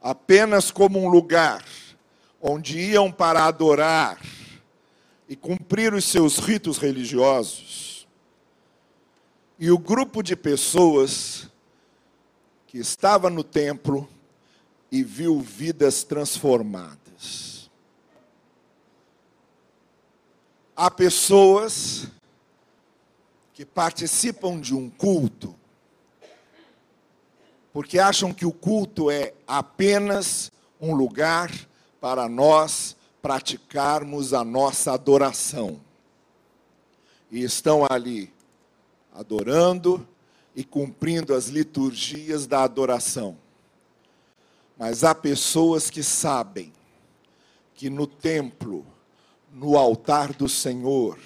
apenas 0.00 0.70
como 0.70 0.98
um 0.98 1.08
lugar 1.08 1.64
onde 2.40 2.78
iam 2.78 3.10
para 3.10 3.44
adorar 3.44 4.20
e 5.28 5.36
cumprir 5.36 5.92
os 5.92 6.04
seus 6.04 6.38
ritos 6.38 6.78
religiosos. 6.78 8.06
E 9.58 9.70
o 9.70 9.78
grupo 9.78 10.22
de 10.22 10.36
pessoas 10.36 11.48
que 12.66 12.78
estava 12.78 13.28
no 13.28 13.42
templo 13.42 14.08
e 14.90 15.02
viu 15.02 15.40
vidas 15.40 16.04
transformadas. 16.04 17.47
Há 20.80 20.88
pessoas 20.88 22.06
que 23.52 23.64
participam 23.64 24.60
de 24.60 24.76
um 24.76 24.88
culto 24.88 25.58
porque 27.72 27.98
acham 27.98 28.32
que 28.32 28.46
o 28.46 28.52
culto 28.52 29.10
é 29.10 29.34
apenas 29.44 30.52
um 30.80 30.94
lugar 30.94 31.50
para 32.00 32.28
nós 32.28 32.96
praticarmos 33.20 34.32
a 34.32 34.44
nossa 34.44 34.92
adoração. 34.92 35.80
E 37.28 37.42
estão 37.42 37.84
ali 37.90 38.32
adorando 39.12 40.06
e 40.54 40.62
cumprindo 40.62 41.34
as 41.34 41.46
liturgias 41.46 42.46
da 42.46 42.62
adoração. 42.62 43.36
Mas 44.78 45.02
há 45.02 45.12
pessoas 45.12 45.90
que 45.90 46.04
sabem 46.04 46.72
que 47.74 47.90
no 47.90 48.06
templo 48.06 48.86
no 49.58 49.76
altar 49.76 50.32
do 50.32 50.48
Senhor 50.48 51.18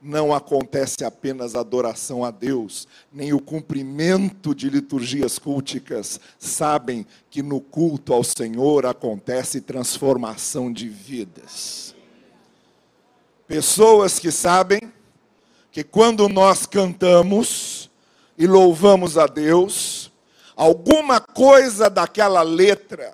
não 0.00 0.32
acontece 0.32 1.04
apenas 1.04 1.54
adoração 1.54 2.24
a 2.24 2.30
Deus, 2.30 2.88
nem 3.12 3.32
o 3.34 3.40
cumprimento 3.40 4.54
de 4.54 4.70
liturgias 4.70 5.38
culticas. 5.38 6.18
Sabem 6.38 7.04
que 7.28 7.42
no 7.42 7.60
culto 7.60 8.14
ao 8.14 8.24
Senhor 8.24 8.86
acontece 8.86 9.60
transformação 9.60 10.72
de 10.72 10.88
vidas. 10.88 11.94
Pessoas 13.46 14.18
que 14.18 14.30
sabem 14.30 14.80
que 15.70 15.82
quando 15.84 16.28
nós 16.28 16.64
cantamos 16.64 17.90
e 18.38 18.46
louvamos 18.46 19.18
a 19.18 19.26
Deus, 19.26 20.10
alguma 20.56 21.20
coisa 21.20 21.90
daquela 21.90 22.42
letra, 22.42 23.12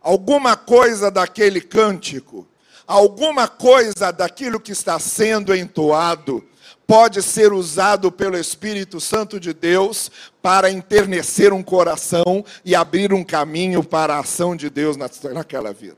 alguma 0.00 0.56
coisa 0.56 1.10
daquele 1.10 1.60
cântico, 1.60 2.46
alguma 2.92 3.48
coisa 3.48 4.12
daquilo 4.12 4.60
que 4.60 4.72
está 4.72 4.98
sendo 4.98 5.54
entoado 5.54 6.44
pode 6.86 7.22
ser 7.22 7.50
usado 7.50 8.12
pelo 8.12 8.36
Espírito 8.36 9.00
Santo 9.00 9.40
de 9.40 9.54
Deus 9.54 10.10
para 10.42 10.70
enternecer 10.70 11.54
um 11.54 11.62
coração 11.62 12.44
e 12.62 12.74
abrir 12.74 13.14
um 13.14 13.24
caminho 13.24 13.82
para 13.82 14.16
a 14.16 14.20
ação 14.20 14.54
de 14.54 14.68
Deus 14.68 14.98
naquela 14.98 15.72
vida. 15.72 15.96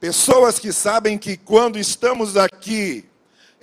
Pessoas 0.00 0.58
que 0.58 0.72
sabem 0.72 1.16
que 1.16 1.36
quando 1.36 1.78
estamos 1.78 2.36
aqui, 2.36 3.04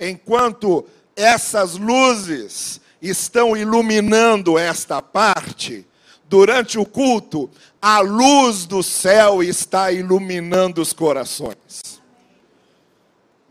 enquanto 0.00 0.86
essas 1.14 1.74
luzes 1.74 2.80
estão 3.02 3.54
iluminando 3.54 4.58
esta 4.58 5.02
parte, 5.02 5.86
durante 6.24 6.78
o 6.78 6.86
culto, 6.86 7.50
a 7.80 8.00
luz 8.00 8.64
do 8.64 8.82
céu 8.82 9.42
está 9.42 9.92
iluminando 9.92 10.80
os 10.80 10.94
corações 10.94 11.96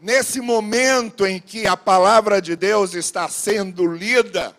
nesse 0.06 0.40
momento 0.40 1.26
em 1.26 1.40
que 1.40 1.66
a 1.66 1.76
palavra 1.76 2.40
de 2.40 2.56
Deus 2.56 2.94
está 2.94 3.28
sendo 3.28 3.88
lida, 3.88 4.56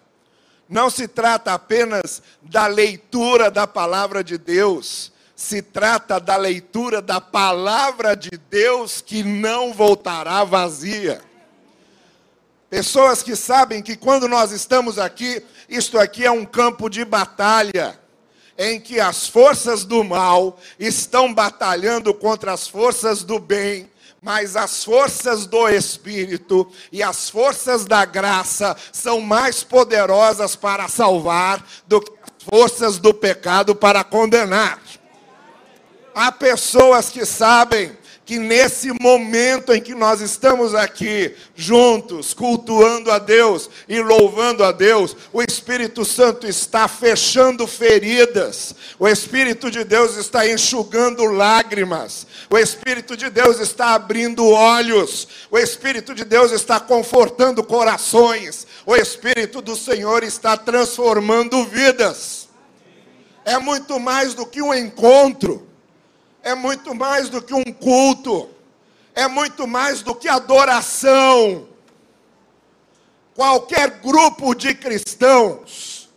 não 0.69 0.91
se 0.91 1.07
trata 1.07 1.55
apenas 1.55 2.21
da 2.43 2.67
leitura 2.67 3.49
da 3.49 3.65
palavra 3.65 4.25
de 4.25 4.37
Deus, 4.37 5.13
se 5.37 5.63
trata 5.63 6.19
da 6.19 6.37
leitura 6.37 7.01
da 7.01 7.21
palavra 7.21 8.17
de 8.17 8.31
Deus 8.51 9.01
que 9.01 9.23
não 9.23 9.73
voltará 9.73 10.43
vazia. 10.43 11.21
Pessoas 12.69 13.23
que 13.23 13.37
sabem 13.37 13.81
que 13.81 13.95
quando 13.95 14.27
nós 14.27 14.51
estamos 14.51 14.99
aqui, 14.99 15.41
isto 15.69 15.97
aqui 15.97 16.25
é 16.25 16.31
um 16.31 16.45
campo 16.45 16.91
de 16.91 17.05
batalha, 17.05 17.97
em 18.59 18.81
que 18.81 18.99
as 18.99 19.29
forças 19.29 19.85
do 19.85 20.03
mal 20.03 20.59
estão 20.77 21.33
batalhando 21.33 22.13
contra 22.13 22.53
as 22.53 22.67
forças 22.67 23.23
do 23.23 23.39
bem, 23.39 23.89
mas 24.27 24.57
as 24.57 24.83
forças 24.83 25.47
do 25.47 25.69
Espírito 25.69 26.67
e 26.91 27.01
as 27.01 27.31
forças 27.31 27.85
da 27.85 28.05
graça 28.05 28.77
são 28.91 29.21
mais 29.21 29.63
poderosas 29.63 30.57
para 30.57 30.89
salvar 30.89 31.65
do 31.87 32.01
que 32.01 32.11
as 32.11 32.43
forças 32.43 32.99
do 32.99 33.15
pecado 33.15 33.73
para 33.73 34.03
condenar. 34.03 34.81
Há 36.13 36.33
pessoas 36.33 37.09
que 37.09 37.25
sabem 37.25 37.97
que 38.27 38.41
nesse 38.41 38.93
momento 39.01 39.73
em 39.73 39.81
que 39.81 39.95
nós 39.95 40.21
estamos 40.21 40.75
aqui 40.75 41.33
juntos, 41.55 42.35
cultuando 42.35 43.13
a 43.13 43.21
Deus 43.21 43.71
e 43.89 44.03
louvando 44.03 44.65
a 44.65 44.73
Deus, 44.73 45.17
o 45.33 45.41
Espírito 45.41 46.05
Santo 46.05 46.45
está 46.45 46.89
fechando 46.89 47.69
feridas, 47.69 48.75
o 48.99 49.07
Espírito 49.07 49.71
de 49.71 49.85
Deus 49.85 50.17
está 50.17 50.45
enxugando 50.45 51.25
lágrimas, 51.25 52.27
o 52.51 52.59
Espírito 52.59 53.17
de 53.17 53.31
Deus 53.31 53.61
está 53.61 53.95
abrindo 53.95 54.45
olhos, 54.45 55.29
o 55.49 55.57
Espírito 55.57 56.13
de 56.13 56.25
Deus 56.25 56.51
está 56.51 56.81
confortando 56.81 57.63
corações, 57.63 58.67
o 58.85 58.97
Espírito 58.97 59.63
do 59.63 59.77
Senhor 59.77 60.25
está 60.25 60.57
transformando 60.57 61.65
vidas. 61.65 62.49
É 63.45 63.57
muito 63.57 64.01
mais 64.01 64.35
do 64.35 64.45
que 64.45 64.61
um 64.61 64.75
encontro 64.75 65.66
é 66.47 66.55
muito 66.55 66.95
mais 66.95 67.29
do 67.29 67.43
que 67.43 67.53
um 67.53 67.65
culto, 67.65 68.49
é 69.17 69.27
muito 69.27 69.67
mais 69.67 70.01
do 70.01 70.15
que 70.15 70.29
adoração. 70.29 71.67
Qualquer 73.35 73.99
grupo 73.99 74.55
de 74.55 74.73
cristãos 74.73 76.09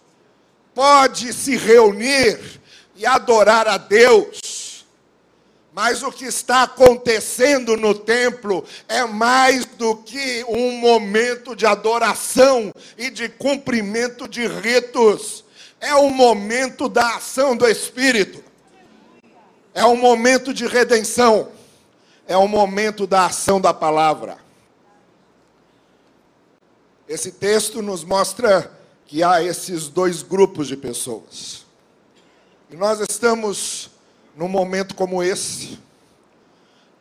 pode 0.75 1.33
se 1.33 1.57
reunir 1.57 2.61
e 2.95 3.07
adorar 3.07 3.67
a 3.67 3.77
Deus, 3.77 4.85
mas 5.73 6.03
o 6.03 6.11
que 6.11 6.25
está 6.25 6.61
acontecendo 6.61 7.75
no 7.75 7.95
templo 7.95 8.63
é 8.87 9.03
mais 9.05 9.65
do 9.65 9.95
que 9.95 10.45
um 10.47 10.73
momento 10.73 11.55
de 11.55 11.65
adoração 11.65 12.71
e 12.95 13.09
de 13.09 13.29
cumprimento 13.29 14.27
de 14.27 14.45
ritos. 14.45 15.43
É 15.81 15.95
o 15.95 16.11
momento 16.11 16.87
da 16.87 17.15
ação 17.15 17.57
do 17.57 17.67
Espírito, 17.67 18.43
é 19.79 19.85
o 19.85 19.95
momento 19.95 20.53
de 20.53 20.67
redenção, 20.67 21.53
é 22.27 22.35
o 22.35 22.49
momento 22.49 23.07
da 23.07 23.27
ação 23.27 23.61
da 23.61 23.73
palavra. 23.73 24.37
Esse 27.07 27.31
texto 27.31 27.81
nos 27.81 28.03
mostra 28.03 28.69
que 29.07 29.23
há 29.23 29.41
esses 29.41 29.87
dois 29.87 30.21
grupos 30.21 30.67
de 30.67 30.75
pessoas. 30.75 31.65
E 32.69 32.75
nós 32.75 32.99
estamos 32.99 33.89
num 34.35 34.49
momento 34.49 34.93
como 34.95 35.23
esse. 35.23 35.79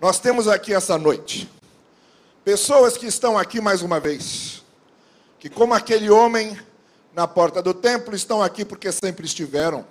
Nós 0.00 0.20
temos 0.20 0.46
aqui 0.46 0.72
essa 0.72 0.96
noite 0.96 1.50
pessoas 2.44 2.96
que 2.96 3.06
estão 3.06 3.36
aqui 3.36 3.60
mais 3.60 3.82
uma 3.82 3.98
vez, 3.98 4.62
que 5.40 5.50
como 5.50 5.74
aquele 5.74 6.08
homem 6.08 6.56
na 7.12 7.26
porta 7.26 7.60
do 7.60 7.74
templo 7.74 8.14
estão 8.14 8.40
aqui 8.40 8.64
porque 8.64 8.92
sempre 8.92 9.26
estiveram. 9.26 9.84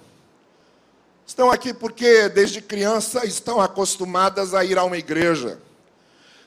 Estão 1.27 1.51
aqui 1.51 1.73
porque 1.73 2.29
desde 2.29 2.61
criança 2.61 3.25
estão 3.25 3.59
acostumadas 3.59 4.53
a 4.53 4.63
ir 4.63 4.77
a 4.77 4.85
uma 4.85 4.97
igreja. 4.97 5.59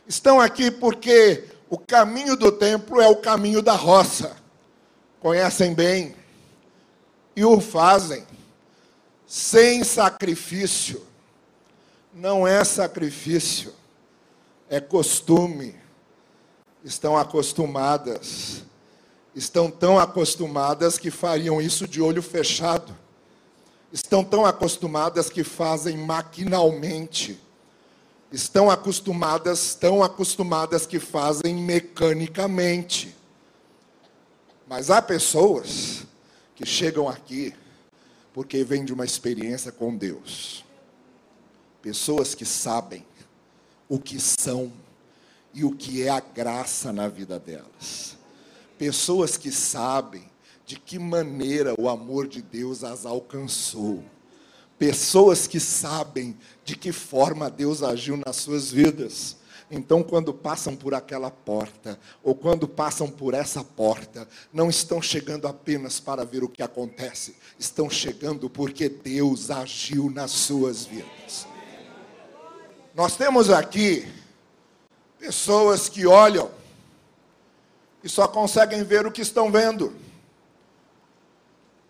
Estão 0.08 0.40
aqui 0.40 0.70
porque 0.70 1.44
o 1.68 1.76
caminho 1.76 2.34
do 2.34 2.50
templo 2.50 2.98
é 2.98 3.06
o 3.06 3.16
caminho 3.16 3.60
da 3.60 3.74
roça. 3.74 4.34
Conhecem 5.20 5.74
bem 5.74 6.16
e 7.36 7.44
o 7.44 7.60
fazem 7.60 8.26
sem 9.26 9.84
sacrifício. 9.84 11.06
Não 12.14 12.48
é 12.48 12.64
sacrifício, 12.64 13.74
é 14.68 14.80
costume. 14.80 15.78
Estão 16.82 17.18
acostumadas, 17.18 18.62
estão 19.34 19.70
tão 19.70 19.98
acostumadas 19.98 20.96
que 20.96 21.10
fariam 21.10 21.60
isso 21.60 21.86
de 21.86 22.00
olho 22.00 22.22
fechado. 22.22 22.96
Estão 23.92 24.24
tão 24.24 24.46
acostumadas 24.46 25.28
que 25.28 25.42
fazem 25.42 25.96
maquinalmente. 25.96 27.40
Estão 28.30 28.70
acostumadas, 28.70 29.74
tão 29.74 30.02
acostumadas 30.02 30.86
que 30.86 31.00
fazem 31.00 31.54
mecanicamente. 31.56 33.16
Mas 34.68 34.90
há 34.90 35.02
pessoas 35.02 36.06
que 36.54 36.64
chegam 36.64 37.08
aqui 37.08 37.52
porque 38.32 38.62
vem 38.62 38.84
de 38.84 38.92
uma 38.92 39.04
experiência 39.04 39.72
com 39.72 39.96
Deus. 39.96 40.64
Pessoas 41.82 42.34
que 42.34 42.44
sabem 42.44 43.04
o 43.88 43.98
que 43.98 44.20
são 44.20 44.72
e 45.52 45.64
o 45.64 45.72
que 45.72 46.02
é 46.02 46.08
a 46.08 46.20
graça 46.20 46.92
na 46.92 47.08
vida 47.08 47.40
delas. 47.40 48.16
Pessoas 48.78 49.36
que 49.36 49.50
sabem 49.50 50.29
de 50.70 50.78
que 50.78 51.00
maneira 51.00 51.74
o 51.76 51.88
amor 51.88 52.28
de 52.28 52.40
Deus 52.40 52.84
as 52.84 53.04
alcançou. 53.04 54.04
Pessoas 54.78 55.48
que 55.48 55.58
sabem 55.58 56.38
de 56.64 56.76
que 56.76 56.92
forma 56.92 57.50
Deus 57.50 57.82
agiu 57.82 58.16
nas 58.24 58.36
suas 58.36 58.70
vidas. 58.70 59.36
Então, 59.68 60.00
quando 60.00 60.32
passam 60.32 60.76
por 60.76 60.94
aquela 60.94 61.28
porta, 61.28 61.98
ou 62.22 62.36
quando 62.36 62.68
passam 62.68 63.10
por 63.10 63.34
essa 63.34 63.64
porta, 63.64 64.28
não 64.52 64.70
estão 64.70 65.02
chegando 65.02 65.48
apenas 65.48 65.98
para 65.98 66.24
ver 66.24 66.44
o 66.44 66.48
que 66.48 66.62
acontece, 66.62 67.34
estão 67.58 67.90
chegando 67.90 68.48
porque 68.48 68.88
Deus 68.88 69.50
agiu 69.50 70.08
nas 70.08 70.30
suas 70.30 70.84
vidas. 70.84 71.48
Nós 72.94 73.16
temos 73.16 73.50
aqui 73.50 74.06
pessoas 75.18 75.88
que 75.88 76.06
olham 76.06 76.48
e 78.04 78.08
só 78.08 78.28
conseguem 78.28 78.84
ver 78.84 79.04
o 79.04 79.10
que 79.10 79.20
estão 79.20 79.50
vendo. 79.50 79.99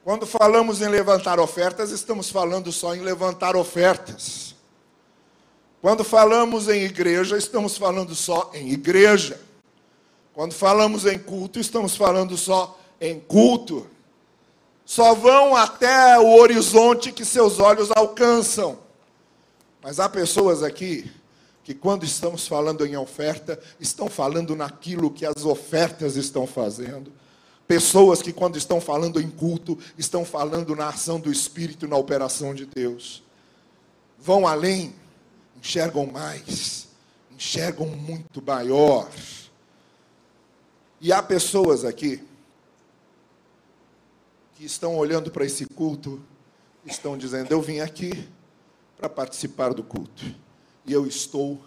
Quando 0.03 0.27
falamos 0.27 0.81
em 0.81 0.89
levantar 0.89 1.39
ofertas, 1.39 1.91
estamos 1.91 2.31
falando 2.31 2.73
só 2.73 2.95
em 2.95 3.01
levantar 3.01 3.55
ofertas. 3.55 4.55
Quando 5.83 6.05
falamos 6.05 6.69
em 6.69 6.83
igreja, 6.83 7.37
estamos 7.37 7.77
falando 7.77 8.15
só 8.15 8.51
em 8.55 8.71
igreja. 8.71 9.41
Quando 10.33 10.53
falamos 10.53 11.05
em 11.05 11.19
culto, 11.19 11.59
estamos 11.59 11.97
falando 11.97 12.37
só 12.37 12.79
em 13.01 13.21
culto. 13.21 13.87
Só 14.85 15.15
vão 15.15 15.55
até 15.55 16.19
o 16.19 16.35
horizonte 16.37 17.13
que 17.13 17.25
seus 17.25 17.59
olhos 17.59 17.91
alcançam. 17.95 18.79
Mas 19.83 20.01
há 20.01 20.09
pessoas 20.09 20.63
aqui 20.63 21.11
que, 21.63 21.75
quando 21.75 22.05
estamos 22.05 22.47
falando 22.49 22.87
em 22.87 22.97
oferta, 22.97 23.61
estão 23.79 24.09
falando 24.09 24.57
naquilo 24.57 25.11
que 25.11 25.27
as 25.27 25.45
ofertas 25.45 26.17
estão 26.17 26.47
fazendo. 26.47 27.13
Pessoas 27.71 28.21
que, 28.21 28.33
quando 28.33 28.59
estão 28.59 28.81
falando 28.81 29.21
em 29.21 29.31
culto, 29.31 29.79
estão 29.97 30.25
falando 30.25 30.75
na 30.75 30.89
ação 30.89 31.21
do 31.21 31.31
Espírito 31.31 31.87
na 31.87 31.97
operação 31.97 32.53
de 32.53 32.67
Deus. 32.67 33.23
Vão 34.19 34.45
além 34.45 34.93
enxergam 35.57 36.05
mais, 36.05 36.89
enxergam 37.31 37.87
muito 37.87 38.43
maior. 38.43 39.09
E 41.01 41.13
há 41.13 41.23
pessoas 41.23 41.85
aqui 41.85 42.21
que 44.57 44.65
estão 44.65 44.97
olhando 44.97 45.31
para 45.31 45.45
esse 45.45 45.65
culto, 45.65 46.21
estão 46.85 47.17
dizendo: 47.17 47.53
Eu 47.53 47.63
vim 47.63 47.79
aqui 47.79 48.29
para 48.97 49.09
participar 49.09 49.73
do 49.73 49.85
culto, 49.85 50.25
e 50.85 50.93
eu 50.93 51.07
estou 51.07 51.63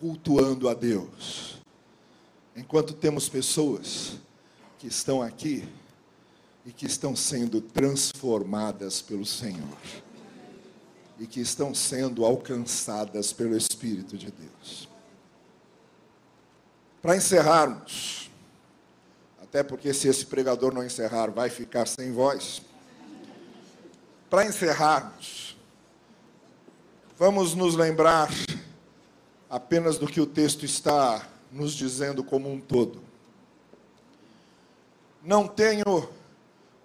cultuando 0.00 0.66
a 0.66 0.72
Deus. 0.72 1.58
Enquanto 2.56 2.94
temos 2.94 3.28
pessoas 3.28 4.16
que 4.86 4.92
estão 4.92 5.20
aqui 5.20 5.68
e 6.64 6.70
que 6.70 6.86
estão 6.86 7.16
sendo 7.16 7.60
transformadas 7.60 9.02
pelo 9.02 9.26
Senhor 9.26 9.76
e 11.18 11.26
que 11.26 11.40
estão 11.40 11.74
sendo 11.74 12.24
alcançadas 12.24 13.32
pelo 13.32 13.56
Espírito 13.56 14.16
de 14.16 14.30
Deus. 14.30 14.88
Para 17.02 17.16
encerrarmos, 17.16 18.30
até 19.42 19.64
porque 19.64 19.92
se 19.92 20.06
esse 20.06 20.24
pregador 20.24 20.72
não 20.72 20.84
encerrar, 20.84 21.32
vai 21.32 21.50
ficar 21.50 21.88
sem 21.88 22.12
voz. 22.12 22.62
Para 24.30 24.46
encerrarmos, 24.46 25.56
vamos 27.18 27.56
nos 27.56 27.74
lembrar 27.74 28.30
apenas 29.50 29.98
do 29.98 30.06
que 30.06 30.20
o 30.20 30.26
texto 30.26 30.64
está 30.64 31.28
nos 31.50 31.74
dizendo 31.74 32.22
como 32.22 32.48
um 32.48 32.60
todo. 32.60 33.05
Não 35.26 35.46
tenho 35.46 36.08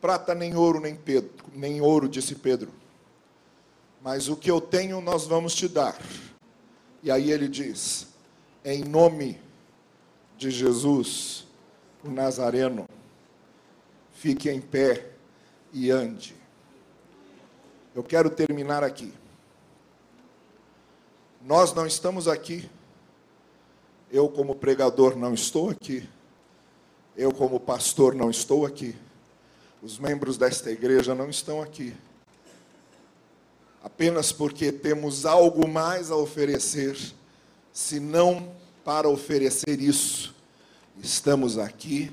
prata 0.01 0.35
nem 0.35 0.55
ouro 0.55 0.81
nem, 0.81 0.95
Pedro, 0.95 1.31
nem 1.53 1.79
ouro, 1.79 2.09
disse 2.09 2.35
Pedro 2.35 2.81
mas 4.01 4.27
o 4.27 4.35
que 4.35 4.49
eu 4.49 4.59
tenho 4.59 4.99
nós 4.99 5.25
vamos 5.25 5.53
te 5.53 5.67
dar. 5.67 5.97
E 7.03 7.11
aí 7.11 7.31
ele 7.31 7.47
diz: 7.47 8.07
em 8.65 8.83
nome 8.83 9.39
de 10.37 10.49
Jesus, 10.49 11.47
o 12.03 12.09
Nazareno, 12.09 12.87
fique 14.13 14.49
em 14.49 14.59
pé 14.59 15.11
e 15.71 15.91
ande. 15.91 16.35
Eu 17.93 18.03
quero 18.03 18.29
terminar 18.29 18.83
aqui. 18.83 19.13
Nós 21.41 21.73
não 21.73 21.85
estamos 21.85 22.27
aqui. 22.27 22.69
Eu, 24.11 24.27
como 24.27 24.55
pregador, 24.55 25.15
não 25.15 25.33
estou 25.33 25.69
aqui. 25.69 26.07
Eu, 27.21 27.31
como 27.31 27.59
pastor, 27.59 28.15
não 28.15 28.29
estou 28.29 28.65
aqui. 28.65 28.95
Os 29.81 29.99
membros 29.99 30.37
desta 30.37 30.71
igreja 30.71 31.13
não 31.13 31.29
estão 31.29 31.61
aqui 31.61 31.93
apenas 33.83 34.31
porque 34.31 34.71
temos 34.71 35.25
algo 35.25 35.67
mais 35.67 36.11
a 36.11 36.15
oferecer, 36.15 36.97
senão 37.73 38.51
para 38.83 39.09
oferecer 39.09 39.81
isso. 39.81 40.35
Estamos 41.01 41.57
aqui 41.57 42.11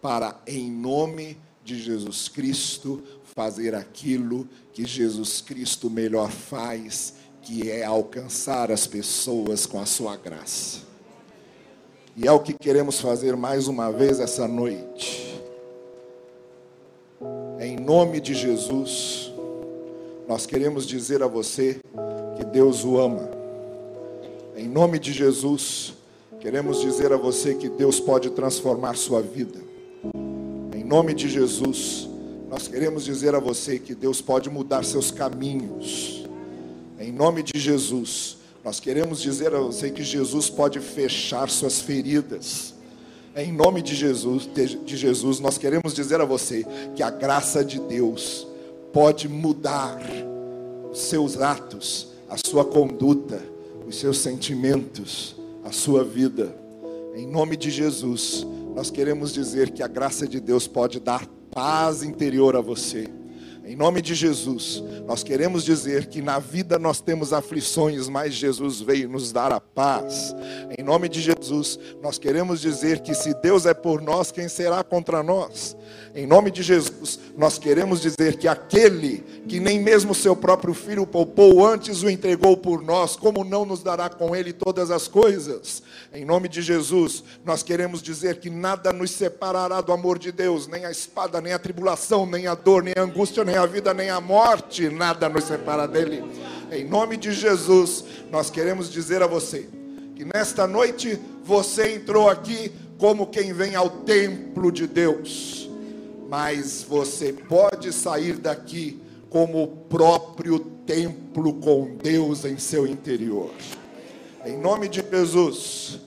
para, 0.00 0.40
em 0.46 0.70
nome 0.70 1.36
de 1.64 1.80
Jesus 1.80 2.28
Cristo, 2.28 3.02
fazer 3.34 3.74
aquilo 3.74 4.48
que 4.72 4.86
Jesus 4.86 5.40
Cristo 5.40 5.90
melhor 5.90 6.30
faz, 6.30 7.14
que 7.42 7.70
é 7.70 7.84
alcançar 7.84 8.70
as 8.70 8.86
pessoas 8.86 9.66
com 9.66 9.80
a 9.80 9.86
sua 9.86 10.16
graça. 10.16 10.91
E 12.14 12.26
é 12.26 12.32
o 12.32 12.40
que 12.40 12.52
queremos 12.52 13.00
fazer 13.00 13.36
mais 13.36 13.68
uma 13.68 13.90
vez 13.90 14.20
essa 14.20 14.46
noite. 14.46 15.40
Em 17.58 17.76
nome 17.76 18.20
de 18.20 18.34
Jesus, 18.34 19.32
nós 20.28 20.44
queremos 20.44 20.86
dizer 20.86 21.22
a 21.22 21.26
você 21.26 21.80
que 22.36 22.44
Deus 22.44 22.84
o 22.84 22.98
ama. 22.98 23.30
Em 24.54 24.68
nome 24.68 24.98
de 24.98 25.10
Jesus, 25.10 25.94
queremos 26.38 26.82
dizer 26.82 27.12
a 27.12 27.16
você 27.16 27.54
que 27.54 27.70
Deus 27.70 27.98
pode 27.98 28.28
transformar 28.30 28.94
sua 28.96 29.22
vida. 29.22 29.58
Em 30.76 30.84
nome 30.84 31.14
de 31.14 31.30
Jesus, 31.30 32.08
nós 32.50 32.68
queremos 32.68 33.04
dizer 33.04 33.34
a 33.34 33.40
você 33.40 33.78
que 33.78 33.94
Deus 33.94 34.20
pode 34.20 34.50
mudar 34.50 34.84
seus 34.84 35.10
caminhos. 35.10 36.26
Em 36.98 37.10
nome 37.10 37.42
de 37.42 37.58
Jesus, 37.58 38.41
nós 38.64 38.78
queremos 38.78 39.20
dizer 39.20 39.54
a 39.54 39.60
você 39.60 39.90
que 39.90 40.04
Jesus 40.04 40.48
pode 40.48 40.78
fechar 40.78 41.48
suas 41.50 41.80
feridas. 41.80 42.74
Em 43.34 43.50
nome 43.50 43.82
de 43.82 43.94
Jesus, 43.94 44.48
de 44.54 44.96
Jesus, 44.96 45.40
nós 45.40 45.58
queremos 45.58 45.94
dizer 45.94 46.20
a 46.20 46.24
você 46.24 46.64
que 46.94 47.02
a 47.02 47.10
graça 47.10 47.64
de 47.64 47.80
Deus 47.80 48.46
pode 48.92 49.28
mudar 49.28 50.00
os 50.92 51.00
seus 51.00 51.40
atos, 51.40 52.08
a 52.28 52.36
sua 52.36 52.64
conduta, 52.64 53.42
os 53.88 53.96
seus 53.96 54.18
sentimentos, 54.18 55.34
a 55.64 55.72
sua 55.72 56.04
vida. 56.04 56.54
Em 57.14 57.26
nome 57.26 57.56
de 57.56 57.70
Jesus, 57.70 58.46
nós 58.74 58.90
queremos 58.90 59.32
dizer 59.32 59.70
que 59.70 59.82
a 59.82 59.88
graça 59.88 60.28
de 60.28 60.38
Deus 60.38 60.68
pode 60.68 61.00
dar 61.00 61.26
paz 61.50 62.02
interior 62.02 62.54
a 62.54 62.60
você. 62.60 63.08
Em 63.72 63.74
nome 63.74 64.02
de 64.02 64.14
Jesus, 64.14 64.84
nós 65.06 65.22
queremos 65.22 65.64
dizer 65.64 66.04
que 66.04 66.20
na 66.20 66.38
vida 66.38 66.78
nós 66.78 67.00
temos 67.00 67.32
aflições, 67.32 68.06
mas 68.06 68.34
Jesus 68.34 68.82
veio 68.82 69.08
nos 69.08 69.32
dar 69.32 69.50
a 69.50 69.58
paz. 69.58 70.36
Em 70.76 70.82
nome 70.82 71.08
de 71.08 71.22
Jesus, 71.22 71.78
nós 72.02 72.18
queremos 72.18 72.60
dizer 72.60 73.00
que 73.00 73.14
se 73.14 73.32
Deus 73.32 73.64
é 73.64 73.72
por 73.72 74.02
nós, 74.02 74.30
quem 74.30 74.46
será 74.46 74.84
contra 74.84 75.22
nós? 75.22 75.74
Em 76.14 76.26
nome 76.26 76.50
de 76.50 76.62
Jesus, 76.62 77.18
nós 77.34 77.58
queremos 77.58 78.02
dizer 78.02 78.36
que 78.36 78.46
aquele 78.46 79.24
que 79.48 79.58
nem 79.58 79.80
mesmo 79.80 80.14
seu 80.14 80.36
próprio 80.36 80.74
filho 80.74 81.06
poupou, 81.06 81.66
antes 81.66 82.02
o 82.02 82.10
entregou 82.10 82.54
por 82.54 82.82
nós, 82.82 83.16
como 83.16 83.42
não 83.42 83.64
nos 83.64 83.82
dará 83.82 84.10
com 84.10 84.36
ele 84.36 84.52
todas 84.52 84.90
as 84.90 85.08
coisas? 85.08 85.82
Em 86.12 86.26
nome 86.26 86.48
de 86.48 86.60
Jesus, 86.60 87.24
nós 87.42 87.62
queremos 87.62 88.02
dizer 88.02 88.38
que 88.38 88.50
nada 88.50 88.92
nos 88.92 89.12
separará 89.12 89.80
do 89.80 89.92
amor 89.92 90.18
de 90.18 90.30
Deus, 90.30 90.66
nem 90.66 90.84
a 90.84 90.90
espada, 90.90 91.40
nem 91.40 91.54
a 91.54 91.58
tribulação, 91.58 92.26
nem 92.26 92.46
a 92.46 92.54
dor, 92.54 92.82
nem 92.82 92.92
a 92.94 93.02
angústia, 93.02 93.42
nem 93.42 93.56
a 93.56 93.61
vida, 93.66 93.92
nem 93.94 94.10
a 94.10 94.20
morte, 94.20 94.88
nada 94.88 95.28
nos 95.28 95.44
separa 95.44 95.86
dele. 95.86 96.24
Em 96.70 96.84
nome 96.84 97.16
de 97.16 97.32
Jesus, 97.32 98.04
nós 98.30 98.50
queremos 98.50 98.90
dizer 98.90 99.22
a 99.22 99.26
você 99.26 99.68
que 100.14 100.24
nesta 100.24 100.66
noite 100.66 101.18
você 101.44 101.94
entrou 101.94 102.28
aqui 102.28 102.72
como 102.98 103.26
quem 103.26 103.52
vem 103.52 103.74
ao 103.74 103.90
templo 103.90 104.70
de 104.70 104.86
Deus 104.86 105.62
mas 106.32 106.82
você 106.82 107.30
pode 107.30 107.92
sair 107.92 108.38
daqui 108.38 108.98
como 109.28 109.64
o 109.64 109.66
próprio 109.66 110.58
templo 110.58 111.52
com 111.60 111.94
Deus 112.02 112.46
em 112.46 112.56
seu 112.56 112.86
interior. 112.86 113.50
Em 114.42 114.56
nome 114.56 114.88
de 114.88 115.04
Jesus, 115.10 116.00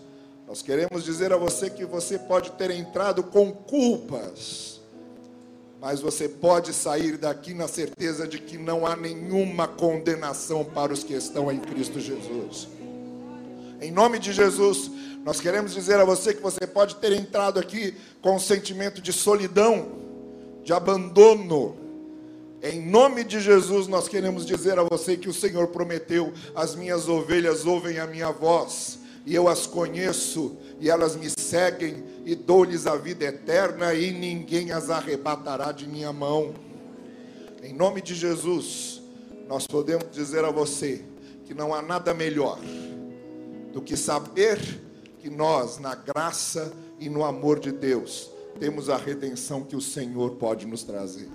nós 0.47 0.63
queremos 0.63 1.03
dizer 1.03 1.31
a 1.31 1.37
você 1.37 1.69
que 1.69 1.85
você 1.85 2.17
pode 2.17 2.53
ter 2.53 2.71
entrado 2.71 3.21
com 3.21 3.51
culpas, 3.51 4.74
mas 5.85 6.01
você 6.01 6.27
pode 6.27 6.73
sair 6.73 7.15
daqui 7.15 7.53
na 7.53 7.67
certeza 7.67 8.27
de 8.27 8.39
que 8.39 8.57
não 8.57 8.87
há 8.87 8.95
nenhuma 8.95 9.67
condenação 9.67 10.65
para 10.65 10.91
os 10.91 11.03
que 11.03 11.13
estão 11.13 11.51
em 11.51 11.59
Cristo 11.59 11.99
Jesus. 11.99 12.67
Em 13.79 13.91
nome 13.91 14.17
de 14.17 14.33
Jesus, 14.33 14.89
nós 15.23 15.39
queremos 15.39 15.75
dizer 15.75 15.99
a 15.99 16.03
você 16.03 16.33
que 16.33 16.41
você 16.41 16.65
pode 16.65 16.95
ter 16.95 17.11
entrado 17.11 17.59
aqui 17.59 17.93
com 18.19 18.35
um 18.35 18.39
sentimento 18.39 18.99
de 18.99 19.13
solidão, 19.13 19.91
de 20.63 20.73
abandono. 20.73 21.77
Em 22.63 22.81
nome 22.81 23.23
de 23.23 23.39
Jesus, 23.39 23.85
nós 23.85 24.07
queremos 24.07 24.43
dizer 24.43 24.79
a 24.79 24.83
você 24.83 25.15
que 25.15 25.29
o 25.29 25.33
Senhor 25.35 25.67
prometeu: 25.67 26.33
as 26.55 26.73
minhas 26.73 27.07
ovelhas 27.07 27.63
ouvem 27.63 27.99
a 27.99 28.07
minha 28.07 28.31
voz, 28.31 28.97
e 29.23 29.35
eu 29.35 29.47
as 29.47 29.67
conheço, 29.67 30.57
e 30.79 30.89
elas 30.89 31.15
me 31.15 31.29
seguem, 31.29 32.03
e 32.25 32.35
dou-lhes 32.35 32.87
a 32.87 32.95
vida 32.95 33.25
eterna, 33.25 33.93
e 33.93 34.11
ninguém 34.11 34.71
as 34.71 34.89
arrebatará 34.89 35.71
de 35.71 35.87
minha 35.87 36.11
mão. 36.11 36.53
Em 37.63 37.73
nome 37.73 38.01
de 38.01 38.13
Jesus, 38.13 39.01
nós 39.47 39.65
podemos 39.67 40.09
dizer 40.11 40.43
a 40.43 40.51
você 40.51 41.03
que 41.45 41.53
não 41.53 41.73
há 41.73 41.81
nada 41.81 42.13
melhor 42.13 42.59
do 43.71 43.81
que 43.81 43.95
saber 43.95 44.59
que 45.19 45.29
nós, 45.29 45.79
na 45.79 45.95
graça 45.95 46.73
e 46.99 47.09
no 47.09 47.23
amor 47.23 47.59
de 47.59 47.71
Deus, 47.71 48.29
temos 48.59 48.89
a 48.89 48.97
redenção 48.97 49.63
que 49.63 49.75
o 49.75 49.81
Senhor 49.81 50.31
pode 50.31 50.65
nos 50.65 50.83
trazer. 50.83 51.29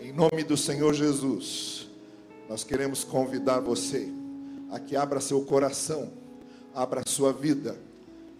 Em 0.00 0.12
nome 0.12 0.42
do 0.44 0.56
Senhor 0.56 0.92
Jesus, 0.94 1.88
nós 2.48 2.64
queremos 2.64 3.04
convidar 3.04 3.60
você 3.60 4.08
a 4.70 4.78
que 4.78 4.96
abra 4.96 5.20
seu 5.20 5.42
coração, 5.42 6.12
abra 6.74 7.02
sua 7.06 7.32
vida, 7.32 7.76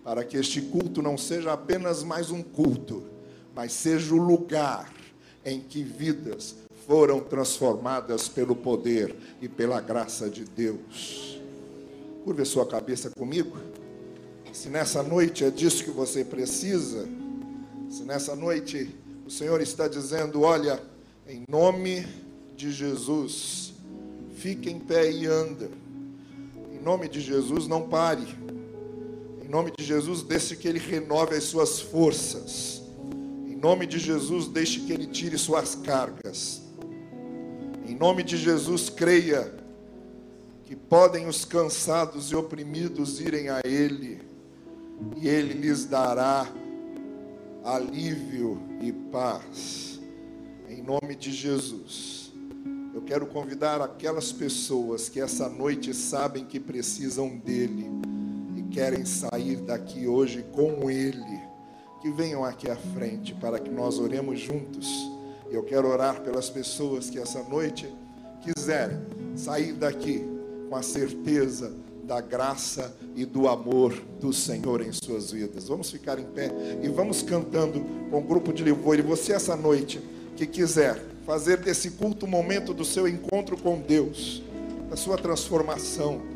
para 0.06 0.22
que 0.22 0.36
este 0.36 0.60
culto 0.60 1.02
não 1.02 1.18
seja 1.18 1.52
apenas 1.52 2.04
mais 2.04 2.30
um 2.30 2.40
culto, 2.40 3.02
mas 3.52 3.72
seja 3.72 4.14
o 4.14 4.18
lugar 4.18 4.88
em 5.44 5.58
que 5.58 5.82
vidas 5.82 6.54
foram 6.86 7.18
transformadas 7.18 8.28
pelo 8.28 8.54
poder 8.54 9.16
e 9.42 9.48
pela 9.48 9.80
graça 9.80 10.30
de 10.30 10.44
Deus. 10.44 11.40
Curve 12.22 12.42
a 12.42 12.44
sua 12.44 12.64
cabeça 12.64 13.10
comigo. 13.10 13.58
Se 14.52 14.68
nessa 14.68 15.02
noite 15.02 15.42
é 15.42 15.50
disso 15.50 15.82
que 15.82 15.90
você 15.90 16.24
precisa, 16.24 17.08
se 17.90 18.04
nessa 18.04 18.36
noite 18.36 18.94
o 19.26 19.30
Senhor 19.30 19.60
está 19.60 19.88
dizendo: 19.88 20.42
olha, 20.42 20.80
em 21.26 21.42
nome 21.48 22.06
de 22.56 22.70
Jesus, 22.70 23.74
fique 24.36 24.70
em 24.70 24.78
pé 24.78 25.10
e 25.10 25.26
anda. 25.26 25.68
Em 26.72 26.80
nome 26.80 27.08
de 27.08 27.20
Jesus, 27.20 27.66
não 27.66 27.88
pare. 27.88 28.45
Em 29.46 29.48
nome 29.48 29.70
de 29.78 29.84
Jesus, 29.84 30.24
deixe 30.24 30.56
que 30.56 30.66
Ele 30.66 30.80
renove 30.80 31.36
as 31.36 31.44
suas 31.44 31.80
forças. 31.80 32.82
Em 33.46 33.54
nome 33.54 33.86
de 33.86 33.96
Jesus, 33.96 34.48
deixe 34.48 34.80
que 34.80 34.92
Ele 34.92 35.06
tire 35.06 35.38
suas 35.38 35.76
cargas. 35.76 36.62
Em 37.86 37.94
nome 37.94 38.24
de 38.24 38.36
Jesus, 38.36 38.90
creia 38.90 39.54
que 40.64 40.74
podem 40.74 41.28
os 41.28 41.44
cansados 41.44 42.32
e 42.32 42.34
oprimidos 42.34 43.20
irem 43.20 43.48
a 43.48 43.60
Ele, 43.64 44.20
e 45.16 45.28
Ele 45.28 45.54
lhes 45.54 45.84
dará 45.84 46.52
alívio 47.62 48.60
e 48.80 48.92
paz. 48.92 50.00
Em 50.68 50.82
nome 50.82 51.14
de 51.14 51.30
Jesus. 51.30 52.32
Eu 52.92 53.02
quero 53.02 53.26
convidar 53.26 53.80
aquelas 53.80 54.32
pessoas 54.32 55.08
que 55.08 55.20
essa 55.20 55.48
noite 55.48 55.94
sabem 55.94 56.44
que 56.44 56.58
precisam 56.58 57.38
dele 57.38 57.88
querem 58.76 59.06
sair 59.06 59.56
daqui 59.56 60.06
hoje 60.06 60.44
com 60.52 60.90
ele, 60.90 61.40
que 62.02 62.10
venham 62.10 62.44
aqui 62.44 62.70
à 62.70 62.76
frente 62.76 63.34
para 63.34 63.58
que 63.58 63.70
nós 63.70 63.98
oremos 63.98 64.38
juntos. 64.38 64.86
Eu 65.50 65.62
quero 65.62 65.88
orar 65.88 66.20
pelas 66.20 66.50
pessoas 66.50 67.08
que 67.08 67.18
essa 67.18 67.42
noite 67.44 67.90
quiserem 68.42 68.98
sair 69.34 69.72
daqui 69.72 70.28
com 70.68 70.76
a 70.76 70.82
certeza 70.82 71.72
da 72.04 72.20
graça 72.20 72.94
e 73.14 73.24
do 73.24 73.48
amor 73.48 73.94
do 74.20 74.30
Senhor 74.30 74.82
em 74.82 74.92
suas 74.92 75.30
vidas. 75.30 75.68
Vamos 75.68 75.90
ficar 75.90 76.18
em 76.18 76.26
pé 76.26 76.50
e 76.82 76.88
vamos 76.90 77.22
cantando 77.22 77.80
com 78.10 78.18
o 78.18 78.24
grupo 78.24 78.52
de 78.52 78.62
louvor. 78.62 78.98
E 78.98 79.02
você, 79.02 79.32
essa 79.32 79.56
noite, 79.56 80.02
que 80.36 80.46
quiser 80.46 81.02
fazer 81.24 81.56
desse 81.56 81.92
culto 81.92 82.26
momento 82.26 82.74
do 82.74 82.84
seu 82.84 83.08
encontro 83.08 83.56
com 83.56 83.80
Deus, 83.80 84.42
da 84.90 84.96
sua 84.96 85.16
transformação, 85.16 86.35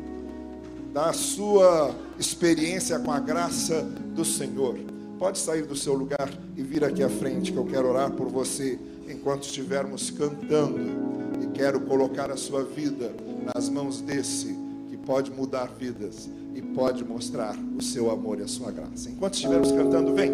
da 0.93 1.13
sua 1.13 1.95
experiência 2.19 2.99
com 2.99 3.11
a 3.11 3.19
graça 3.19 3.81
do 4.13 4.25
Senhor, 4.25 4.77
pode 5.17 5.39
sair 5.39 5.63
do 5.63 5.75
seu 5.75 5.93
lugar 5.93 6.29
e 6.57 6.61
vir 6.61 6.83
aqui 6.83 7.03
à 7.03 7.09
frente, 7.09 7.51
que 7.51 7.57
eu 7.57 7.65
quero 7.65 7.89
orar 7.89 8.11
por 8.11 8.27
você 8.27 8.79
enquanto 9.07 9.43
estivermos 9.43 10.09
cantando. 10.09 11.11
E 11.41 11.47
quero 11.47 11.81
colocar 11.81 12.29
a 12.29 12.37
sua 12.37 12.63
vida 12.63 13.13
nas 13.53 13.69
mãos 13.69 14.01
desse 14.01 14.61
pode 15.05 15.31
mudar 15.31 15.69
vidas 15.77 16.29
e 16.55 16.61
pode 16.61 17.03
mostrar 17.03 17.55
o 17.77 17.81
seu 17.81 18.09
amor 18.09 18.39
e 18.39 18.43
a 18.43 18.47
sua 18.47 18.71
graça. 18.71 19.09
Enquanto 19.09 19.35
estivermos 19.35 19.71
cantando, 19.71 20.13
vem, 20.13 20.31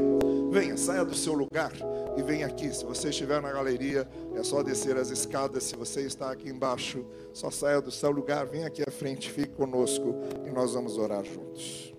venha, 0.60 0.76
saia 0.76 1.06
do 1.06 1.16
seu 1.16 1.34
lugar 1.34 1.72
e 2.18 2.22
venha 2.24 2.48
aqui. 2.48 2.74
Se 2.74 2.84
você 2.84 3.10
estiver 3.10 3.42
na 3.42 3.52
galeria, 3.52 4.08
é 4.36 4.44
só 4.44 4.64
descer 4.64 4.98
as 4.98 5.10
escadas. 5.12 5.64
Se 5.64 5.76
você 5.76 6.02
está 6.02 6.32
aqui 6.32 6.50
embaixo, 6.50 7.06
só 7.32 7.52
saia 7.52 7.80
do 7.80 7.92
seu 7.92 8.10
lugar, 8.10 8.48
venha 8.48 8.68
aqui 8.68 8.82
à 8.82 8.92
frente, 8.92 9.30
fique 9.30 9.54
conosco 9.54 10.16
e 10.46 10.50
nós 10.50 10.74
vamos 10.74 10.98
orar 10.98 11.24
juntos. 11.24 11.97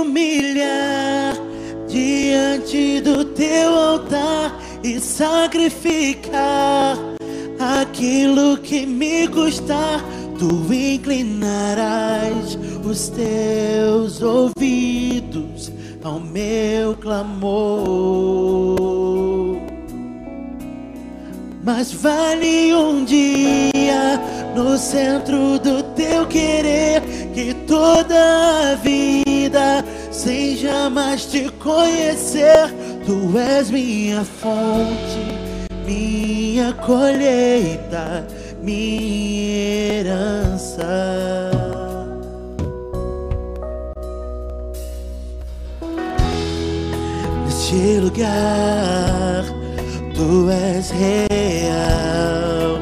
Humilhar 0.00 1.34
diante 1.86 3.00
do 3.00 3.24
teu 3.24 3.74
altar 3.74 4.60
e 4.82 5.00
sacrificar 5.00 6.96
aquilo 7.58 8.58
que 8.58 8.86
me 8.86 9.26
custar, 9.28 10.04
tu 10.38 10.72
inclinarás 10.72 12.58
os 12.84 13.08
teus 13.08 14.22
ouvidos 14.22 15.72
ao 16.02 16.20
meu 16.20 16.94
clamor. 16.94 18.78
Mas 21.64 21.92
vale 21.92 22.72
um 22.72 23.04
dia 23.04 24.18
no 24.54 24.78
centro 24.78 25.58
do 25.58 25.82
teu 25.94 26.26
querer 26.26 27.02
que 27.34 27.52
toda 27.66 28.72
a 28.72 28.74
vida 28.76 29.27
sem 30.10 30.56
jamais 30.56 31.26
te 31.26 31.48
conhecer. 31.58 32.74
Tu 33.04 33.38
és 33.38 33.70
minha 33.70 34.24
fonte, 34.24 35.20
minha 35.86 36.72
colheita, 36.74 38.26
minha 38.62 40.00
herança. 40.00 41.50
Neste 47.44 48.00
lugar, 48.00 49.44
tu 50.14 50.50
és 50.50 50.90
real. 50.90 52.78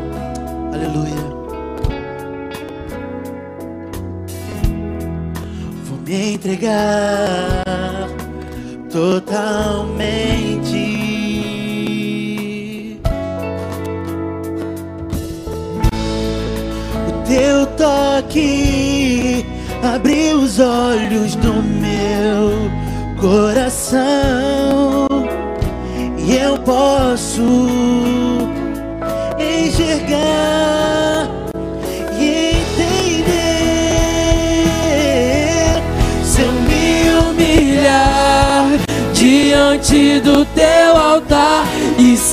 Aleluia. 0.72 1.15
Me 6.06 6.34
entregar 6.34 7.64
totalmente. 8.88 10.36
O 17.08 17.12
teu 17.26 17.66
toque 17.76 19.44
abriu 19.82 20.38
os 20.38 20.60
olhos 20.60 21.34
do 21.34 21.54
meu 21.54 22.70
coração 23.20 25.08
e 26.18 26.36
eu 26.36 26.56
posso 26.58 26.95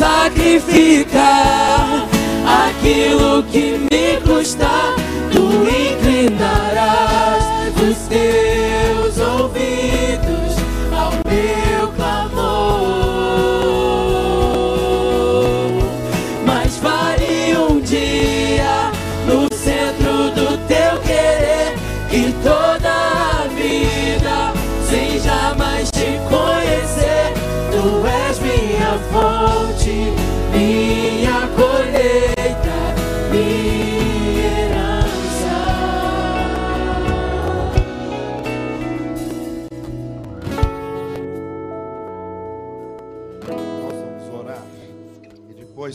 sacrificar 0.04 2.08
aquilo 2.68 3.42
que 3.44 3.88
me 3.90 4.20
custar, 4.22 4.93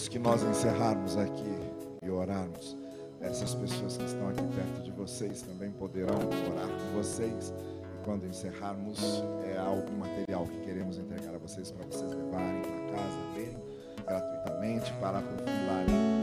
que 0.08 0.18
nós 0.18 0.42
encerrarmos 0.42 1.16
aqui 1.16 1.58
e 2.02 2.10
orarmos, 2.10 2.76
essas 3.20 3.54
pessoas 3.54 3.96
que 3.96 4.04
estão 4.04 4.28
aqui 4.28 4.42
perto 4.54 4.82
de 4.82 4.90
vocês 4.90 5.42
também 5.42 5.70
poderão 5.70 6.16
orar 6.16 6.68
com 6.68 6.96
vocês. 6.96 7.52
E 7.94 8.04
quando 8.04 8.26
encerrarmos, 8.26 8.98
é 9.44 9.58
algum 9.58 9.96
material 9.96 10.44
que 10.46 10.60
queremos 10.60 10.98
entregar 10.98 11.34
a 11.34 11.38
vocês 11.38 11.70
para 11.70 11.86
vocês 11.86 12.10
levarem 12.10 12.62
para 12.62 12.96
casa, 12.96 13.18
lerem 13.34 13.58
gratuitamente, 14.06 14.92
para 14.94 15.18
aprofundarem 15.18 16.17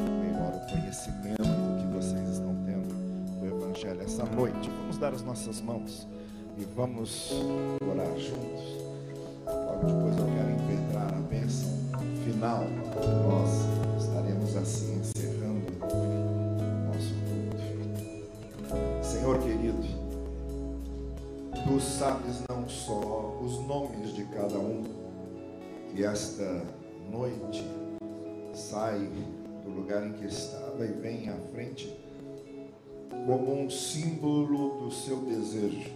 conhecimento 0.75 1.43
que 1.79 1.87
vocês 1.93 2.29
estão 2.29 2.53
tendo 2.65 2.93
do 3.39 3.45
Evangelho 3.45 4.01
essa 4.01 4.25
noite. 4.25 4.69
Vamos 4.69 4.97
dar 4.97 5.13
as 5.13 5.23
nossas 5.23 5.61
mãos 5.61 6.05
e 6.57 6.65
vamos 6.75 7.31
orar 7.81 8.11
juntos. 8.17 8.75
Logo 9.45 9.85
depois 9.85 10.17
eu 10.17 10.25
quero 10.25 10.51
impetrar 10.51 11.13
a 11.13 11.21
bênção 11.21 11.69
final. 12.25 12.63
Nós 13.23 14.03
estaremos 14.03 14.55
assim 14.57 14.99
encerrando 14.99 15.65
o 15.81 16.87
nosso 16.87 17.13
culto. 17.29 19.05
Senhor 19.05 19.39
querido, 19.39 20.05
Tu 21.65 21.79
sabes 21.79 22.43
não 22.47 22.67
só 22.69 23.39
os 23.41 23.65
nomes 23.65 24.13
de 24.13 24.23
cada 24.25 24.59
um 24.59 24.83
que 25.89 26.03
esta 26.03 26.61
noite 27.09 27.65
sai 28.53 29.09
do 29.65 29.71
lugar 29.71 30.05
em 30.05 30.13
que 30.13 30.25
estava 30.25 30.64
e 30.83 30.87
vem 30.87 31.29
à 31.29 31.37
frente 31.51 31.95
como 33.25 33.63
um 33.63 33.69
símbolo 33.69 34.81
do 34.81 34.91
seu 34.91 35.17
desejo 35.17 35.89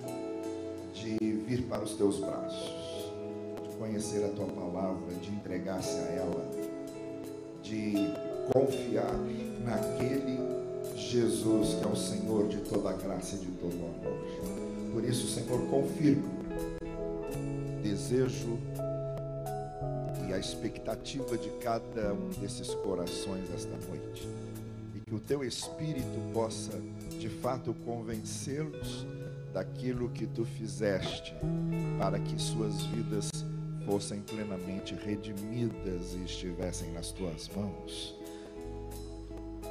de 0.94 1.18
vir 1.18 1.64
para 1.64 1.84
os 1.84 1.96
teus 1.96 2.20
braços, 2.20 3.12
de 3.64 3.76
conhecer 3.78 4.24
a 4.26 4.30
tua 4.30 4.48
palavra, 4.48 5.14
de 5.22 5.30
entregar-se 5.30 6.00
a 6.00 6.12
ela, 6.12 6.50
de 7.62 7.94
confiar 8.52 9.14
naquele 9.64 10.40
Jesus 10.96 11.76
que 11.76 11.88
é 11.88 11.88
o 11.88 11.96
Senhor 11.96 12.48
de 12.48 12.58
toda 12.62 12.90
a 12.90 12.94
graça 12.94 13.36
e 13.36 13.40
de 13.40 13.52
todo 13.54 13.74
o 13.74 13.86
amor. 13.86 14.94
Por 14.94 15.04
isso, 15.04 15.28
Senhor, 15.28 15.60
confirma 15.70 16.28
o 16.82 17.82
desejo 17.82 18.58
e 20.28 20.34
a 20.34 20.40
expectativa 20.40 21.38
de 21.38 21.50
cada 21.62 22.14
um 22.14 22.30
desses 22.42 22.74
corações 22.76 23.50
esta 23.54 23.76
noite. 23.88 24.28
Que 25.10 25.16
o 25.16 25.20
teu 25.20 25.44
Espírito 25.44 26.32
possa, 26.32 26.80
de 27.20 27.28
fato, 27.28 27.74
convencê-los 27.84 29.08
daquilo 29.52 30.08
que 30.10 30.28
tu 30.28 30.46
fizeste 30.46 31.34
para 31.98 32.20
que 32.20 32.40
suas 32.40 32.84
vidas 32.84 33.32
fossem 33.88 34.22
plenamente 34.22 34.94
redimidas 34.94 36.14
e 36.14 36.24
estivessem 36.26 36.92
nas 36.92 37.12
tuas 37.12 37.50
mãos. 37.56 38.16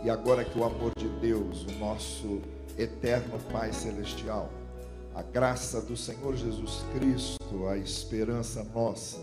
E 0.02 0.10
agora 0.10 0.44
que 0.44 0.58
o 0.58 0.64
amor 0.64 0.90
de 0.98 1.08
Deus, 1.20 1.64
o 1.66 1.78
nosso 1.78 2.40
eterno 2.76 3.38
Pai 3.52 3.72
Celestial, 3.72 4.52
a 5.14 5.22
graça 5.22 5.80
do 5.80 5.96
Senhor 5.96 6.36
Jesus 6.36 6.82
Cristo, 6.94 7.68
a 7.68 7.78
esperança 7.78 8.64
nossa 8.74 9.18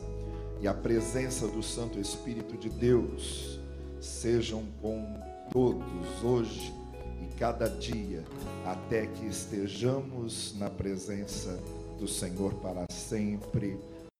e 0.61 0.67
a 0.67 0.73
presença 0.73 1.45
do 1.45 1.61
Santo 1.61 1.99
Espírito 1.99 2.55
de 2.55 2.69
Deus 2.69 3.59
sejam 3.99 4.63
com 4.81 5.34
todos 5.51 6.23
hoje 6.23 6.73
e 7.21 7.33
cada 7.35 7.69
dia, 7.69 8.23
até 8.65 9.07
que 9.07 9.25
estejamos 9.25 10.55
na 10.57 10.69
presença 10.69 11.59
do 11.97 12.07
Senhor 12.07 12.53
para 12.55 12.85
sempre. 12.91 13.79